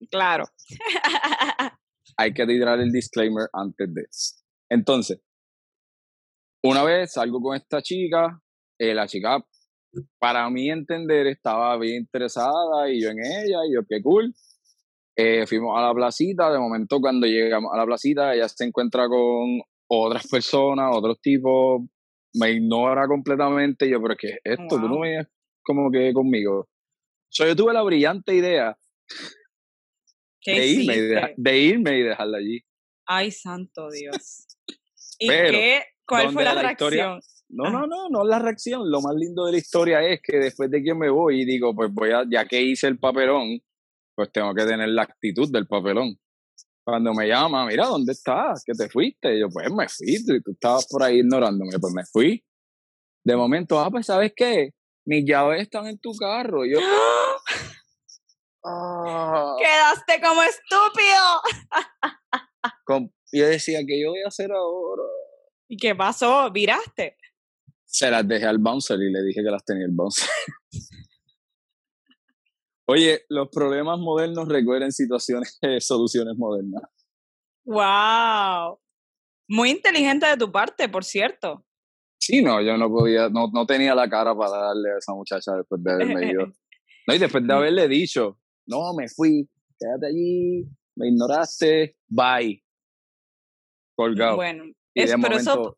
claro. 0.10 0.46
hay 2.18 2.34
que 2.34 2.46
tirar 2.46 2.80
el 2.80 2.92
disclaimer 2.92 3.48
antes 3.52 3.94
de 3.94 4.04
Entonces, 4.70 5.20
una 6.64 6.84
vez 6.84 7.14
salgo 7.14 7.42
con 7.42 7.56
esta 7.56 7.82
chica, 7.82 8.40
eh, 8.80 8.94
la 8.94 9.08
chica, 9.08 9.44
para 10.20 10.50
mí 10.50 10.70
entender, 10.70 11.28
estaba 11.28 11.78
bien 11.78 11.98
interesada 12.02 12.90
y 12.90 13.02
yo 13.02 13.10
en 13.10 13.20
ella, 13.20 13.60
y 13.68 13.74
yo, 13.74 13.82
qué 13.88 14.02
cool. 14.02 14.34
Eh, 15.16 15.46
fuimos 15.46 15.78
a 15.78 15.82
la 15.82 15.94
placita, 15.94 16.52
de 16.52 16.58
momento 16.58 17.00
cuando 17.00 17.28
llegamos 17.28 17.72
a 17.74 17.78
la 17.78 17.86
placita, 17.86 18.34
ella 18.34 18.48
se 18.48 18.66
encuentra 18.66 19.08
con 19.08 19.62
otras 20.02 20.28
personas, 20.28 20.96
otros 20.96 21.20
tipos, 21.22 21.82
me 22.34 22.52
ignora 22.52 23.08
completamente. 23.08 23.90
Yo, 23.90 24.02
pero 24.02 24.16
¿qué 24.16 24.28
es 24.28 24.40
esto? 24.44 24.80
Tú 24.80 24.88
no 24.88 25.00
me 25.00 25.28
como 25.64 25.90
que 25.90 26.14
conmigo. 26.14 26.68
So, 27.30 27.48
yo 27.48 27.56
tuve 27.56 27.74
la 27.74 27.82
brillante 27.82 28.36
idea 28.36 28.78
de 30.46 30.68
irme, 30.68 30.96
y 30.96 31.00
de, 31.38 31.60
irme, 31.60 31.98
y 32.00 32.04
dejarla 32.04 32.38
allí. 32.38 32.62
Ay, 33.06 33.32
santo 33.32 33.90
Dios. 33.90 34.46
¿Y 35.20 35.28
qué? 35.28 35.84
¿Cuál 36.06 36.32
fue 36.32 36.44
la, 36.44 36.54
reacción? 36.54 37.22
no, 37.48 37.70
no, 37.70 37.88
no, 37.88 38.10
no 38.10 38.24
la 38.26 38.40
reacción. 38.40 38.92
Lo 38.92 39.02
más 39.02 39.16
lindo 39.16 39.46
de 39.46 39.54
la 39.54 39.58
historia 39.58 40.02
es 40.02 40.22
que 40.22 40.38
después 40.38 40.70
de 40.70 40.84
que 40.84 40.94
me 40.94 41.10
voy 41.10 41.42
y 41.42 41.46
digo, 41.46 41.74
pues 41.74 41.92
voy 41.92 42.12
a, 42.12 42.24
ya 42.30 42.46
que 42.46 42.62
hice 42.62 42.88
el 42.88 43.00
papelón, 43.00 43.62
pues 44.16 44.32
tengo 44.32 44.54
que 44.54 44.66
tener 44.66 44.90
la 44.90 45.04
actitud 45.04 45.50
del 45.52 45.66
papelón. 45.66 46.20
Cuando 46.84 47.14
me 47.14 47.28
llama, 47.28 47.66
mira, 47.66 47.86
¿dónde 47.86 48.12
estás? 48.12 48.64
¿Que 48.66 48.74
te 48.74 48.90
fuiste? 48.90 49.36
Y 49.36 49.40
yo, 49.40 49.50
pues 49.50 49.72
me 49.72 49.88
fui, 49.88 50.16
y 50.16 50.42
tú 50.42 50.52
estabas 50.52 50.86
por 50.88 51.02
ahí 51.02 51.20
ignorándome, 51.20 51.80
pues 51.80 51.94
me 51.94 52.04
fui. 52.06 52.44
De 53.24 53.38
momento, 53.38 53.80
ah, 53.80 53.90
pues 53.90 54.08
¿sabes 54.08 54.34
qué? 54.36 54.72
Mis 55.06 55.26
llaves 55.26 55.62
están 55.62 55.88
en 55.88 55.98
tu 56.00 56.12
carro. 56.14 56.66
yo, 56.66 56.80
ah. 58.66 59.56
Quedaste 59.58 60.22
como 60.22 60.44
estúpido. 60.44 61.42
yo 63.32 63.48
decía, 63.48 63.80
¿qué 63.88 64.02
yo 64.02 64.10
voy 64.10 64.22
a 64.26 64.28
hacer 64.28 64.52
ahora? 64.52 65.04
¿Y 65.70 65.78
qué 65.78 65.96
pasó? 65.96 66.52
¿Viraste? 66.52 67.18
Se 67.86 68.12
las 68.12 68.28
dejé 68.28 68.46
al 68.46 68.58
bouncer 68.58 69.00
y 69.00 69.12
le 69.12 69.24
dije 69.24 69.42
que 69.42 69.52
las 69.52 69.64
tenía 69.64 69.86
el 69.86 69.92
bouncer. 69.92 70.28
Oye, 72.86 73.22
los 73.30 73.50
problemas 73.50 74.00
modernos 74.00 74.48
requieren 74.48 74.92
situaciones, 74.92 75.60
soluciones 75.80 76.36
modernas. 76.38 76.84
¡Wow! 77.66 78.80
Muy 79.48 79.72
inteligente 79.72 80.26
de 80.26 80.38
tu 80.38 80.52
parte, 80.52 80.90
por 80.90 81.04
cierto. 81.04 81.66
Sí, 82.20 82.42
no, 82.42 82.62
yo 82.62 82.78
no 82.78 82.90
podía, 82.90 83.30
no, 83.30 83.50
no 83.54 83.66
tenía 83.66 83.94
la 83.96 84.10
cara 84.10 84.36
para 84.36 84.58
darle 84.58 84.92
a 84.92 84.98
esa 84.98 85.14
muchacha 85.14 85.54
después 85.58 85.84
de 85.84 85.92
haberme 85.92 86.32
ido. 86.32 86.46
No, 87.06 87.14
y 87.14 87.18
después 87.20 87.46
de 87.46 87.54
haberle 87.54 87.90
dicho, 87.90 88.40
no, 88.66 88.94
me 88.94 89.10
fui, 89.10 89.46
quédate 89.78 90.08
allí, 90.08 90.66
me 90.96 91.10
ignoraste, 91.10 91.98
bye. 92.08 92.64
Colgado. 93.94 94.38
Bueno, 94.38 94.64
pero 94.94 95.36
eso, 95.36 95.78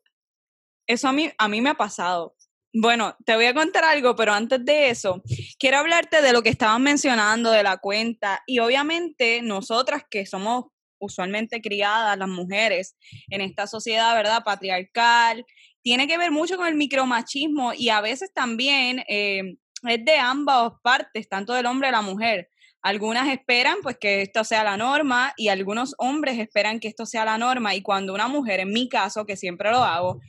eso 0.86 1.08
a 1.08 1.12
mí, 1.12 1.28
a 1.36 1.48
mí 1.48 1.60
me 1.60 1.70
ha 1.70 1.74
pasado. 1.74 2.35
Bueno, 2.78 3.16
te 3.24 3.34
voy 3.34 3.46
a 3.46 3.54
contar 3.54 3.84
algo, 3.84 4.14
pero 4.16 4.34
antes 4.34 4.62
de 4.62 4.90
eso, 4.90 5.22
quiero 5.58 5.78
hablarte 5.78 6.20
de 6.20 6.34
lo 6.34 6.42
que 6.42 6.50
estaban 6.50 6.82
mencionando 6.82 7.50
de 7.50 7.62
la 7.62 7.78
cuenta 7.78 8.42
y 8.46 8.58
obviamente 8.58 9.40
nosotras 9.40 10.02
que 10.10 10.26
somos 10.26 10.66
usualmente 10.98 11.62
criadas, 11.62 12.18
las 12.18 12.28
mujeres, 12.28 12.94
en 13.28 13.40
esta 13.40 13.66
sociedad, 13.66 14.14
¿verdad? 14.14 14.42
Patriarcal, 14.44 15.46
tiene 15.80 16.06
que 16.06 16.18
ver 16.18 16.30
mucho 16.30 16.58
con 16.58 16.66
el 16.66 16.74
micromachismo 16.74 17.72
y 17.72 17.88
a 17.88 18.02
veces 18.02 18.30
también 18.34 19.02
eh, 19.08 19.56
es 19.88 20.04
de 20.04 20.18
ambas 20.18 20.72
partes, 20.82 21.30
tanto 21.30 21.54
del 21.54 21.64
hombre 21.64 21.88
y 21.88 21.92
la 21.92 22.02
mujer. 22.02 22.50
Algunas 22.82 23.28
esperan 23.28 23.78
pues 23.82 23.96
que 23.98 24.20
esto 24.20 24.44
sea 24.44 24.64
la 24.64 24.76
norma 24.76 25.32
y 25.38 25.48
algunos 25.48 25.94
hombres 25.96 26.38
esperan 26.38 26.78
que 26.78 26.88
esto 26.88 27.06
sea 27.06 27.24
la 27.24 27.38
norma 27.38 27.74
y 27.74 27.80
cuando 27.80 28.12
una 28.12 28.28
mujer, 28.28 28.60
en 28.60 28.70
mi 28.70 28.90
caso, 28.90 29.24
que 29.24 29.38
siempre 29.38 29.70
lo 29.70 29.78
hago, 29.78 30.20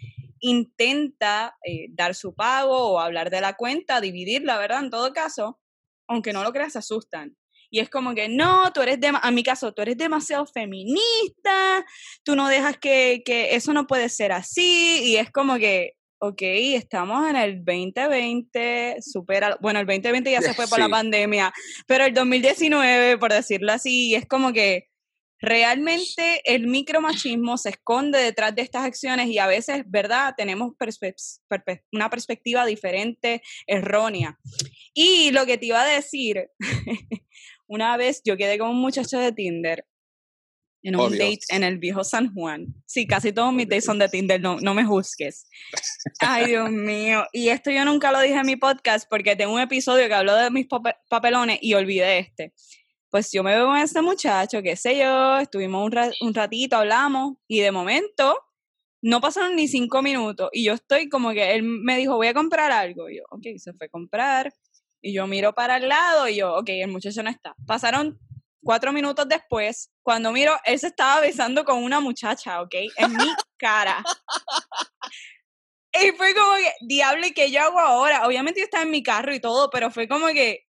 intenta 0.50 1.58
eh, 1.64 1.88
dar 1.90 2.16
su 2.16 2.34
pago 2.34 2.94
o 2.94 3.00
hablar 3.00 3.30
de 3.30 3.42
la 3.42 3.56
cuenta, 3.56 4.02
dividirla, 4.02 4.58
¿verdad? 4.58 4.84
En 4.84 4.90
todo 4.90 5.14
caso, 5.14 5.60
aunque 6.08 6.34
no 6.34 6.44
lo 6.44 6.54
creas, 6.54 6.74
se 6.74 6.80
asustan. 6.80 7.36
Y 7.70 7.80
es 7.80 7.90
como 7.90 8.16
que, 8.16 8.30
no, 8.30 8.72
tú 8.72 8.82
eres, 8.82 9.00
de, 9.00 9.12
a 9.22 9.32
mi 9.32 9.44
caso, 9.44 9.74
tú 9.74 9.82
eres 9.82 9.98
demasiado 9.98 10.46
feminista, 10.46 11.86
tú 12.24 12.36
no 12.36 12.48
dejas 12.48 12.78
que, 12.78 13.24
que 13.26 13.56
eso 13.56 13.74
no 13.74 13.88
puede 13.88 14.10
ser 14.10 14.32
así. 14.32 15.02
Y 15.04 15.18
es 15.18 15.32
como 15.32 15.58
que, 15.58 15.94
ok, 16.20 16.42
estamos 16.42 17.30
en 17.30 17.36
el 17.36 17.64
2020, 17.66 18.98
supera, 19.02 19.58
bueno, 19.62 19.80
el 19.80 19.86
2020 19.86 20.32
ya 20.32 20.42
se 20.42 20.54
fue 20.54 20.68
por 20.68 20.80
la 20.80 20.90
pandemia, 20.90 21.54
pero 21.86 22.06
el 22.06 22.14
2019, 22.14 23.18
por 23.18 23.34
decirlo 23.34 23.74
así, 23.74 24.16
es 24.16 24.26
como 24.26 24.54
que 24.54 24.88
realmente 25.40 26.42
el 26.46 26.68
micromachismo 26.68 27.58
se 27.58 27.70
esconde 27.70 28.20
detrás 28.20 28.56
de 28.56 28.62
estas 28.62 28.86
acciones 28.86 29.28
y 29.28 29.38
a 29.40 29.48
veces, 29.48 29.84
¿verdad? 29.88 30.34
Tenemos 30.36 30.74
una 31.92 32.10
perspectiva 32.10 32.66
diferente, 32.66 33.42
errónea. 33.66 34.40
Y 34.94 35.32
lo 35.32 35.46
que 35.46 35.58
te 35.58 35.68
iba 35.68 35.82
a 35.82 35.88
decir, 35.88 36.50
una 37.68 37.98
vez 37.98 38.22
yo 38.26 38.38
quedé 38.38 38.58
con 38.58 38.70
un 38.70 38.82
muchacho 38.82 39.20
de 39.20 39.32
Tinder 39.32 39.86
en 40.84 40.96
un 40.96 41.12
date 41.12 41.40
en 41.50 41.64
el 41.64 41.80
viejo 41.80 42.04
San 42.04 42.34
Juan. 42.34 42.68
Sí, 42.86 43.06
casi 43.08 43.34
todos 43.34 43.54
mis 43.54 43.68
dates 43.68 43.86
son 43.86 44.00
de 44.00 44.08
Tinder, 44.08 44.40
no, 44.40 44.58
no 44.62 44.74
me 44.74 44.86
juzgues. 44.86 45.48
Ay, 46.20 46.48
Dios 46.48 46.72
mío. 46.72 47.26
Y 47.34 47.50
esto 47.50 47.72
yo 47.72 47.84
nunca 47.84 48.12
lo 48.12 48.22
dije 48.22 48.36
en 48.36 48.46
mi 48.46 48.56
podcast 48.56 49.08
porque 49.10 49.36
tengo 49.36 49.54
un 49.54 49.60
episodio 49.60 50.08
que 50.08 50.14
habló 50.14 50.36
de 50.36 50.50
mis 50.50 50.68
papelones 51.10 51.60
y 51.62 51.74
olvidé 51.74 52.20
este 52.20 52.54
pues 53.18 53.32
yo 53.32 53.42
me 53.42 53.56
veo 53.56 53.66
con 53.66 53.78
este 53.78 54.00
muchacho, 54.04 54.62
qué 54.62 54.76
sé 54.76 54.96
yo, 54.96 55.40
estuvimos 55.40 55.90
un, 56.22 56.34
ratito, 56.36 56.76
hablamos, 56.76 57.34
y 57.48 57.62
de 57.62 57.72
momento 57.72 58.38
no 59.02 59.22
pasaron 59.22 59.56
ni 59.56 59.68
cinco 59.68 60.04
minutos, 60.04 60.50
y 60.54 60.64
yo 60.64 60.74
estoy 60.74 61.10
como 61.10 61.32
que 61.32 61.56
él 61.56 61.64
me 61.64 61.98
dijo, 61.98 62.16
voy 62.16 62.28
a 62.28 62.36
comprar 62.36 62.72
algo, 62.72 63.10
y 63.10 63.18
yo, 63.18 63.24
ok, 63.32 63.42
se 63.58 63.74
fue 63.74 63.88
a 63.88 63.90
comprar, 63.90 64.54
y 65.02 65.16
yo 65.16 65.26
miro 65.26 65.52
para 65.54 65.78
el 65.78 65.90
lado, 65.90 66.28
y 66.28 66.36
yo, 66.36 66.58
ok, 66.58 66.70
el 66.70 66.92
muchacho 66.92 67.24
no 67.24 67.32
está. 67.32 67.56
Pasaron 67.66 68.20
cuatro 68.62 68.94
minutos 68.94 69.28
después, 69.28 69.90
cuando 70.04 70.32
miro, 70.32 70.56
él 70.64 70.78
se 70.78 70.86
estaba 70.86 71.20
besando 71.20 71.66
con 71.66 71.84
una 71.84 72.00
muchacha, 72.00 72.62
ok, 72.62 72.76
en 72.98 73.18
mi 73.18 73.34
cara. 73.58 74.04
y 75.92 76.12
fue 76.12 76.36
como 76.36 76.54
que, 76.54 76.72
diable, 76.86 77.34
¿qué 77.34 77.50
yo 77.50 77.62
hago 77.62 77.80
ahora? 77.80 78.28
Obviamente 78.28 78.60
yo 78.60 78.66
estaba 78.66 78.84
en 78.84 78.92
mi 78.92 79.02
carro 79.02 79.34
y 79.34 79.40
todo, 79.40 79.72
pero 79.72 79.90
fue 79.90 80.08
como 80.08 80.28
que, 80.28 80.68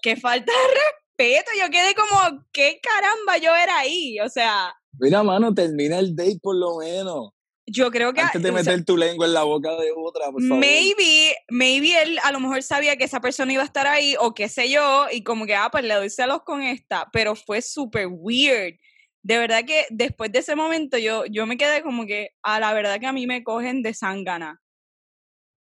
qué 0.00 0.16
falta 0.16 0.50
de 0.50 0.74
yo 1.18 1.70
quedé 1.70 1.94
como, 1.94 2.44
¿qué 2.52 2.80
caramba 2.82 3.38
yo 3.38 3.54
era 3.54 3.78
ahí? 3.78 4.18
O 4.20 4.28
sea. 4.28 4.74
Mira, 4.98 5.22
mano, 5.22 5.52
termina 5.54 5.98
el 5.98 6.14
date 6.14 6.38
por 6.42 6.56
lo 6.56 6.78
menos. 6.78 7.30
Yo 7.66 7.90
creo 7.90 8.12
que. 8.12 8.20
Antes 8.20 8.42
de 8.42 8.52
meter 8.52 8.84
tu 8.84 8.96
lengua 8.96 9.26
en 9.26 9.34
la 9.34 9.44
boca 9.44 9.76
de 9.76 9.92
otra, 9.94 10.30
por 10.30 10.42
favor. 10.42 10.58
Maybe, 10.58 11.34
maybe 11.50 12.00
él 12.00 12.18
a 12.22 12.32
lo 12.32 12.40
mejor 12.40 12.62
sabía 12.62 12.96
que 12.96 13.04
esa 13.04 13.20
persona 13.20 13.52
iba 13.52 13.62
a 13.62 13.66
estar 13.66 13.86
ahí, 13.86 14.14
o 14.20 14.32
qué 14.32 14.48
sé 14.48 14.70
yo, 14.70 15.06
y 15.12 15.22
como 15.22 15.44
que, 15.44 15.54
ah, 15.54 15.68
pues 15.70 15.84
le 15.84 15.94
doy 15.94 16.08
celos 16.10 16.42
con 16.44 16.62
esta. 16.62 17.08
Pero 17.12 17.34
fue 17.34 17.60
súper 17.60 18.08
weird. 18.10 18.74
De 19.22 19.38
verdad 19.38 19.64
que 19.66 19.84
después 19.90 20.32
de 20.32 20.38
ese 20.38 20.56
momento 20.56 20.96
yo, 20.96 21.24
yo 21.26 21.44
me 21.46 21.58
quedé 21.58 21.82
como 21.82 22.06
que, 22.06 22.30
a 22.42 22.60
la 22.60 22.72
verdad 22.72 22.98
que 23.00 23.06
a 23.06 23.12
mí 23.12 23.26
me 23.26 23.42
cogen 23.42 23.82
de 23.82 23.92
sangana. 23.92 24.62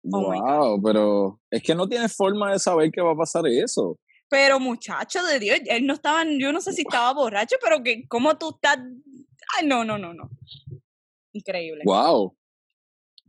wow, 0.03 0.73
oh 0.73 0.81
pero 0.81 1.39
es 1.51 1.61
que 1.61 1.75
no 1.75 1.87
tienes 1.87 2.15
forma 2.15 2.51
de 2.53 2.57
saber 2.57 2.89
que 2.89 3.01
va 3.01 3.11
a 3.11 3.17
pasar 3.17 3.45
eso. 3.45 3.99
Pero 4.31 4.61
muchacho 4.61 5.21
de 5.25 5.39
Dios, 5.39 5.59
él 5.65 5.85
no 5.85 5.93
estaba, 5.93 6.23
yo 6.23 6.53
no 6.53 6.61
sé 6.61 6.71
si 6.71 6.83
estaba 6.83 7.13
borracho, 7.13 7.57
pero 7.61 7.83
que 7.83 8.07
cómo 8.07 8.37
tú 8.37 8.51
estás. 8.55 8.77
Ay, 9.57 9.67
no, 9.67 9.83
no, 9.83 9.97
no, 9.97 10.13
no. 10.13 10.29
Increíble. 11.33 11.81
Wow. 11.83 12.37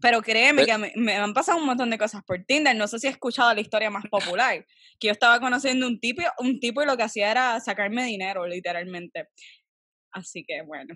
Pero 0.01 0.23
créeme 0.23 0.65
que 0.65 0.79
me, 0.95 1.15
han 1.17 1.35
pasado 1.35 1.59
un 1.59 1.67
montón 1.67 1.91
de 1.91 1.99
cosas 1.99 2.23
por 2.25 2.45
Tinder. 2.45 2.77
No 2.77 2.87
sé 2.87 3.01
si 3.01 3.09
has 3.09 3.15
escuchado 3.15 3.53
la 3.53 3.61
historia 3.61 3.91
más 3.91 4.05
popular. 4.09 4.65
Que 5.01 5.09
yo 5.09 5.13
estaba 5.13 5.41
conociendo 5.41 5.89
un 5.89 5.99
tipo, 5.99 6.23
un 6.39 6.61
tipo 6.61 6.85
y 6.85 6.87
lo 6.87 6.97
que 6.97 7.03
hacía 7.03 7.33
era 7.33 7.59
sacarme 7.59 8.05
dinero, 8.05 8.47
literalmente. 8.47 9.27
Así 10.13 10.45
que 10.47 10.63
bueno. 10.63 10.95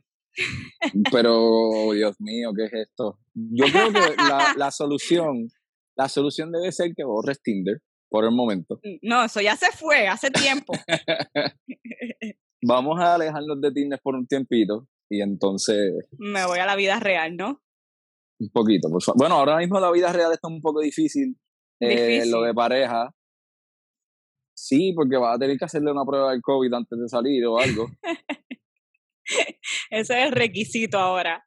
Pero, 1.10 1.70
Dios 1.94 2.14
mío, 2.20 2.52
¿qué 2.56 2.66
es 2.66 2.88
esto? 2.88 3.18
Yo 3.34 3.64
creo 3.72 3.92
que 3.92 4.14
la, 4.18 4.54
la 4.56 4.70
solución, 4.70 5.48
la 5.96 6.08
solución 6.08 6.52
debe 6.52 6.70
ser 6.70 6.92
que 6.96 7.02
borres 7.02 7.42
Tinder 7.42 7.82
por 8.16 8.24
el 8.24 8.30
momento. 8.30 8.80
Mm, 8.82 8.96
no, 9.02 9.24
eso 9.24 9.42
ya 9.42 9.56
se 9.56 9.70
fue, 9.72 10.08
hace 10.08 10.30
tiempo. 10.30 10.72
Vamos 12.62 12.98
a 12.98 13.16
alejarnos 13.16 13.60
de 13.60 13.70
Tinder 13.70 14.00
por 14.02 14.14
un 14.14 14.26
tiempito 14.26 14.88
y 15.10 15.20
entonces... 15.20 15.92
Me 16.16 16.46
voy 16.46 16.58
a 16.58 16.64
la 16.64 16.76
vida 16.76 16.98
real, 16.98 17.36
¿no? 17.36 17.62
Un 18.40 18.48
poquito, 18.48 18.88
por 18.88 19.02
favor. 19.02 19.18
Bueno, 19.18 19.34
ahora 19.34 19.58
mismo 19.58 19.78
la 19.80 19.90
vida 19.90 20.14
real 20.14 20.32
está 20.32 20.48
un 20.48 20.62
poco 20.62 20.80
difícil. 20.80 21.36
Eh, 21.78 22.24
lo 22.26 22.40
de 22.40 22.54
pareja. 22.54 23.14
Sí, 24.56 24.94
porque 24.96 25.18
vas 25.18 25.36
a 25.36 25.38
tener 25.38 25.58
que 25.58 25.66
hacerle 25.66 25.92
una 25.92 26.06
prueba 26.06 26.30
del 26.30 26.40
COVID 26.40 26.72
antes 26.72 26.98
de 26.98 27.08
salir 27.10 27.44
o 27.44 27.58
algo. 27.58 27.86
Ese 29.90 30.20
es 30.20 30.26
el 30.26 30.32
requisito 30.32 30.98
ahora. 30.98 31.46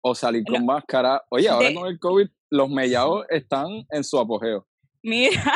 O 0.00 0.16
salir 0.16 0.42
con 0.42 0.66
máscara. 0.66 1.22
Oye, 1.30 1.48
ahora 1.48 1.72
con 1.72 1.86
el 1.86 2.00
COVID, 2.00 2.26
los 2.50 2.68
mellados 2.70 3.24
están 3.30 3.68
en 3.90 4.02
su 4.02 4.18
apogeo. 4.18 4.66
Mira, 5.02 5.54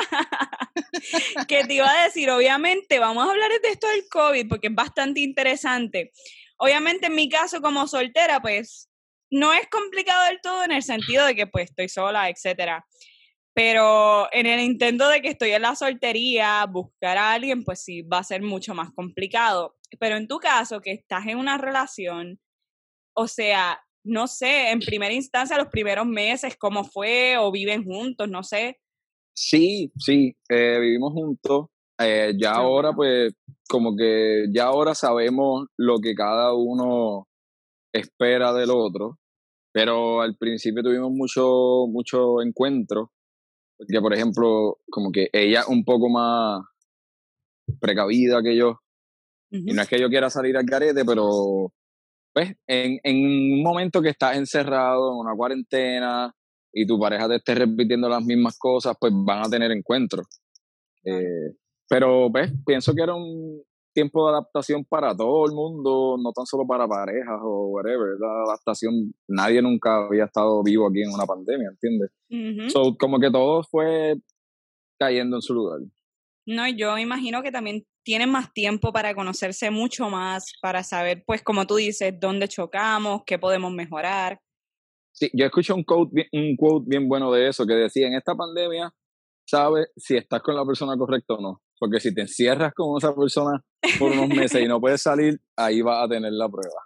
que 1.49 1.65
te 1.65 1.75
iba 1.75 1.91
a 1.91 2.05
decir, 2.05 2.31
obviamente, 2.31 2.99
vamos 2.99 3.27
a 3.27 3.31
hablar 3.31 3.51
de 3.63 3.69
esto 3.69 3.89
del 3.89 4.09
COVID 4.09 4.49
porque 4.49 4.69
es 4.69 4.75
bastante 4.75 5.21
interesante. 5.21 6.13
Obviamente, 6.59 7.07
en 7.07 7.15
mi 7.15 7.29
caso 7.29 7.61
como 7.61 7.87
soltera, 7.89 8.41
pues 8.41 8.89
no 9.31 9.53
es 9.53 9.67
complicado 9.69 10.27
del 10.27 10.41
todo 10.43 10.65
en 10.65 10.73
el 10.73 10.83
sentido 10.83 11.27
de 11.27 11.35
que 11.35 11.47
pues 11.47 11.71
estoy 11.71 11.89
sola, 11.89 12.29
etcétera. 12.29 12.85
Pero 13.55 14.33
en 14.33 14.47
el 14.47 14.61
intento 14.61 15.09
de 15.09 15.21
que 15.21 15.29
estoy 15.29 15.51
en 15.51 15.63
la 15.63 15.75
soltería, 15.75 16.65
buscar 16.67 17.19
a 17.19 17.33
alguien, 17.33 17.65
pues 17.65 17.83
sí, 17.83 18.03
va 18.03 18.19
a 18.19 18.25
ser 18.25 18.43
mucho 18.43 18.75
más 18.75 18.91
complicado. 18.95 19.77
Pero 19.99 20.17
en 20.17 20.27
tu 20.27 20.39
caso, 20.39 20.81
que 20.81 20.93
estás 20.93 21.27
en 21.27 21.39
una 21.39 21.59
relación, 21.59 22.41
o 23.15 23.29
sea, 23.29 23.83
no 24.05 24.27
sé, 24.27 24.71
en 24.71 24.81
primera 24.81 25.13
instancia, 25.13 25.59
los 25.59 25.69
primeros 25.69 26.07
meses, 26.07 26.57
cómo 26.57 26.85
fue, 26.85 27.37
o 27.39 27.53
viven 27.53 27.85
juntos, 27.85 28.29
no 28.29 28.43
sé. 28.43 28.81
Sí, 29.35 29.93
sí, 29.97 30.37
eh, 30.49 30.79
vivimos 30.81 31.13
juntos. 31.13 31.67
Eh, 31.99 32.33
ya 32.39 32.53
ahora, 32.53 32.93
pues, 32.93 33.33
como 33.69 33.97
que 33.97 34.47
ya 34.53 34.65
ahora 34.65 34.95
sabemos 34.95 35.67
lo 35.77 35.99
que 36.01 36.15
cada 36.15 36.55
uno 36.55 37.27
espera 37.93 38.53
del 38.53 38.71
otro, 38.71 39.19
pero 39.73 40.21
al 40.21 40.37
principio 40.37 40.83
tuvimos 40.83 41.11
mucho, 41.11 41.87
mucho 41.89 42.43
encuentro, 42.43 43.13
porque 43.79 44.01
por 44.01 44.15
ejemplo, 44.15 44.79
como 44.91 45.11
que 45.11 45.29
ella 45.33 45.65
un 45.69 45.85
poco 45.85 46.09
más 46.09 46.63
precavida 47.81 48.43
que 48.43 48.57
yo, 48.57 48.79
y 49.51 49.73
no 49.73 49.83
es 49.83 49.89
que 49.89 50.01
yo 50.01 50.09
quiera 50.09 50.31
salir 50.31 50.57
al 50.57 50.65
carete, 50.65 51.05
pero 51.05 51.73
pues 52.33 52.55
en, 52.67 52.99
en 53.03 53.53
un 53.57 53.63
momento 53.63 54.01
que 54.01 54.09
estás 54.09 54.37
encerrado 54.37 55.13
en 55.13 55.19
una 55.19 55.37
cuarentena 55.37 56.35
y 56.73 56.87
tu 56.87 56.99
pareja 56.99 57.29
te 57.29 57.37
esté 57.37 57.55
repitiendo 57.55 58.09
las 58.09 58.25
mismas 58.25 58.59
cosas, 58.59 58.97
pues 58.99 59.13
van 59.15 59.45
a 59.45 59.51
tener 59.51 59.71
encuentros. 59.71 60.27
Eh, 61.05 61.57
pero 61.89 62.31
pues 62.31 62.53
pienso 62.65 62.95
que 62.95 63.03
era 63.03 63.15
un 63.15 63.63
tiempo 63.93 64.25
de 64.25 64.33
adaptación 64.33 64.85
para 64.85 65.15
todo 65.15 65.45
el 65.47 65.53
mundo, 65.53 66.17
no 66.23 66.33
tan 66.33 66.47
solo 66.47 66.67
para 66.67 66.89
parejas 66.89 67.39
o 67.43 67.69
whatever. 67.69 68.17
La 68.19 68.45
adaptación, 68.47 69.13
nadie 69.29 69.61
nunca 69.61 70.07
había 70.07 70.25
estado 70.25 70.63
vivo 70.63 70.89
aquí 70.89 71.03
en 71.03 71.13
una 71.13 71.27
pandemia, 71.27 71.69
¿entiendes? 71.69 72.11
so, 72.73 72.97
como 72.99 73.21
que 73.21 73.31
todo 73.31 73.63
fue 73.65 74.17
cayendo 74.99 75.37
en 75.37 75.43
su 75.43 75.53
lugar. 75.53 75.81
No, 76.47 76.69
yo 76.69 76.99
imagino 76.99 77.43
que 77.43 77.53
también 77.53 77.85
tienen 78.05 78.31
más 78.31 78.53
tiempo 78.53 78.93
para 78.93 79.15
conocerse 79.15 79.71
mucho 79.71 80.11
más, 80.11 80.53
para 80.61 80.83
saber, 80.83 81.23
pues, 81.25 81.43
como 81.43 81.67
tú 81.67 81.77
dices, 81.77 82.15
dónde 82.19 82.49
chocamos, 82.49 83.23
qué 83.25 83.39
podemos 83.39 83.73
mejorar. 83.73 84.41
Sí, 85.13 85.31
yo 85.33 85.47
escuché 85.47 85.73
un 85.73 85.85
quote, 85.85 86.29
un 86.33 86.57
quote 86.57 86.87
bien 86.89 87.09
bueno 87.09 87.31
de 87.33 87.49
eso, 87.49 87.67
que 87.67 87.75
decía, 87.75 88.07
en 88.07 88.15
esta 88.15 88.35
pandemia, 88.35 88.93
sabes 89.47 89.89
si 89.97 90.17
estás 90.17 90.43
con 90.43 90.57
la 90.57 90.65
persona 90.65 90.97
correcta 90.97 91.35
o 91.35 91.41
no. 91.41 91.63
Porque 91.79 92.01
si 92.01 92.15
te 92.15 92.23
encierras 92.23 92.73
con 92.75 92.97
esa 92.97 93.15
persona 93.15 93.63
por 93.99 94.13
unos 94.13 94.29
meses 94.29 94.63
y 94.63 94.67
no 94.67 94.81
puedes 94.81 95.03
salir, 95.03 95.41
ahí 95.57 95.83
vas 95.83 96.05
a 96.05 96.09
tener 96.09 96.33
la 96.33 96.49
prueba. 96.49 96.81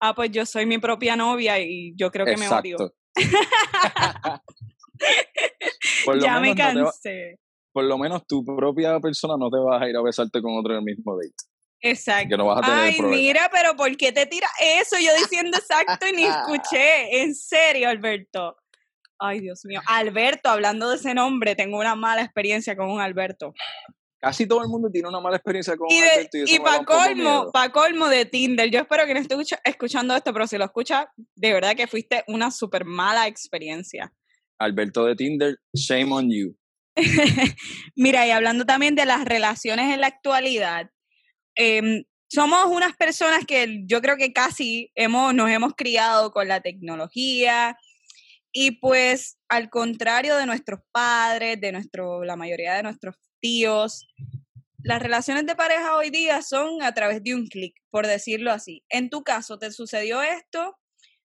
Ah, 0.00 0.14
pues 0.14 0.30
yo 0.30 0.46
soy 0.46 0.66
mi 0.66 0.78
propia 0.78 1.16
novia 1.16 1.60
y 1.60 1.94
yo 1.96 2.10
creo 2.10 2.26
que 2.26 2.36
me 2.36 2.48
odio. 2.48 2.94
ya 6.20 6.40
me 6.40 6.54
cansé 6.54 7.38
por 7.72 7.84
lo 7.84 7.98
menos 7.98 8.26
tu 8.26 8.44
propia 8.44 9.00
persona 9.00 9.34
no 9.38 9.50
te 9.50 9.58
vas 9.58 9.82
a 9.82 9.88
ir 9.88 9.96
a 9.96 10.02
besarte 10.02 10.42
con 10.42 10.56
otro 10.56 10.74
en 10.74 10.80
el 10.80 10.84
mismo 10.84 11.16
date. 11.16 11.34
Exacto. 11.82 12.28
Que 12.28 12.36
no 12.36 12.46
vas 12.46 12.58
a 12.58 12.60
tener 12.62 12.78
Ay, 12.78 13.02
mira, 13.02 13.50
pero 13.52 13.74
¿por 13.76 13.96
qué 13.96 14.12
te 14.12 14.24
tira 14.26 14.46
eso? 14.60 14.96
Yo 14.98 15.10
diciendo 15.18 15.58
exacto 15.58 16.06
y 16.06 16.12
ni 16.12 16.24
escuché. 16.24 17.22
En 17.22 17.34
serio, 17.34 17.88
Alberto. 17.88 18.56
Ay, 19.18 19.40
Dios 19.40 19.64
mío. 19.64 19.80
Alberto, 19.86 20.48
hablando 20.48 20.88
de 20.88 20.96
ese 20.96 21.12
nombre, 21.14 21.54
tengo 21.54 21.78
una 21.78 21.94
mala 21.94 22.22
experiencia 22.22 22.76
con 22.76 22.90
un 22.90 23.00
Alberto. 23.00 23.52
Casi 24.20 24.46
todo 24.46 24.62
el 24.62 24.68
mundo 24.68 24.88
tiene 24.90 25.08
una 25.08 25.20
mala 25.20 25.36
experiencia 25.36 25.76
con 25.76 25.88
un 25.92 26.02
Alberto. 26.02 26.38
Y, 26.38 26.54
y 26.54 26.58
para 26.60 26.84
colmo, 26.84 27.50
pa 27.52 27.70
colmo 27.70 28.08
de 28.08 28.24
Tinder. 28.24 28.70
Yo 28.70 28.80
espero 28.80 29.04
que 29.04 29.14
no 29.14 29.20
esté 29.20 29.36
escuchando 29.64 30.14
esto, 30.14 30.32
pero 30.32 30.46
si 30.46 30.56
lo 30.58 30.64
escucha, 30.64 31.10
de 31.34 31.52
verdad 31.52 31.74
que 31.74 31.88
fuiste 31.88 32.22
una 32.28 32.52
súper 32.52 32.84
mala 32.84 33.26
experiencia. 33.26 34.12
Alberto 34.60 35.04
de 35.04 35.16
Tinder, 35.16 35.58
shame 35.74 36.12
on 36.12 36.30
you. 36.30 36.56
Mira, 37.96 38.26
y 38.26 38.30
hablando 38.30 38.64
también 38.64 38.94
de 38.94 39.06
las 39.06 39.24
relaciones 39.24 39.92
en 39.92 40.00
la 40.00 40.08
actualidad, 40.08 40.90
em, 41.54 42.04
somos 42.28 42.66
unas 42.66 42.96
personas 42.96 43.44
que 43.46 43.82
yo 43.84 44.00
creo 44.00 44.16
que 44.16 44.32
casi 44.32 44.90
hemos, 44.94 45.34
nos 45.34 45.50
hemos 45.50 45.74
criado 45.74 46.32
con 46.32 46.48
la 46.48 46.60
tecnología 46.60 47.76
y 48.52 48.72
pues 48.72 49.38
al 49.48 49.70
contrario 49.70 50.36
de 50.36 50.46
nuestros 50.46 50.80
padres, 50.92 51.60
de 51.60 51.72
nuestro, 51.72 52.24
la 52.24 52.36
mayoría 52.36 52.74
de 52.74 52.82
nuestros 52.82 53.16
tíos, 53.40 54.06
las 54.84 55.00
relaciones 55.00 55.46
de 55.46 55.54
pareja 55.54 55.96
hoy 55.96 56.10
día 56.10 56.42
son 56.42 56.82
a 56.82 56.92
través 56.92 57.22
de 57.22 57.34
un 57.34 57.46
clic, 57.46 57.74
por 57.90 58.06
decirlo 58.06 58.50
así. 58.50 58.84
En 58.88 59.10
tu 59.10 59.22
caso, 59.22 59.58
¿te 59.58 59.70
sucedió 59.70 60.22
esto? 60.22 60.76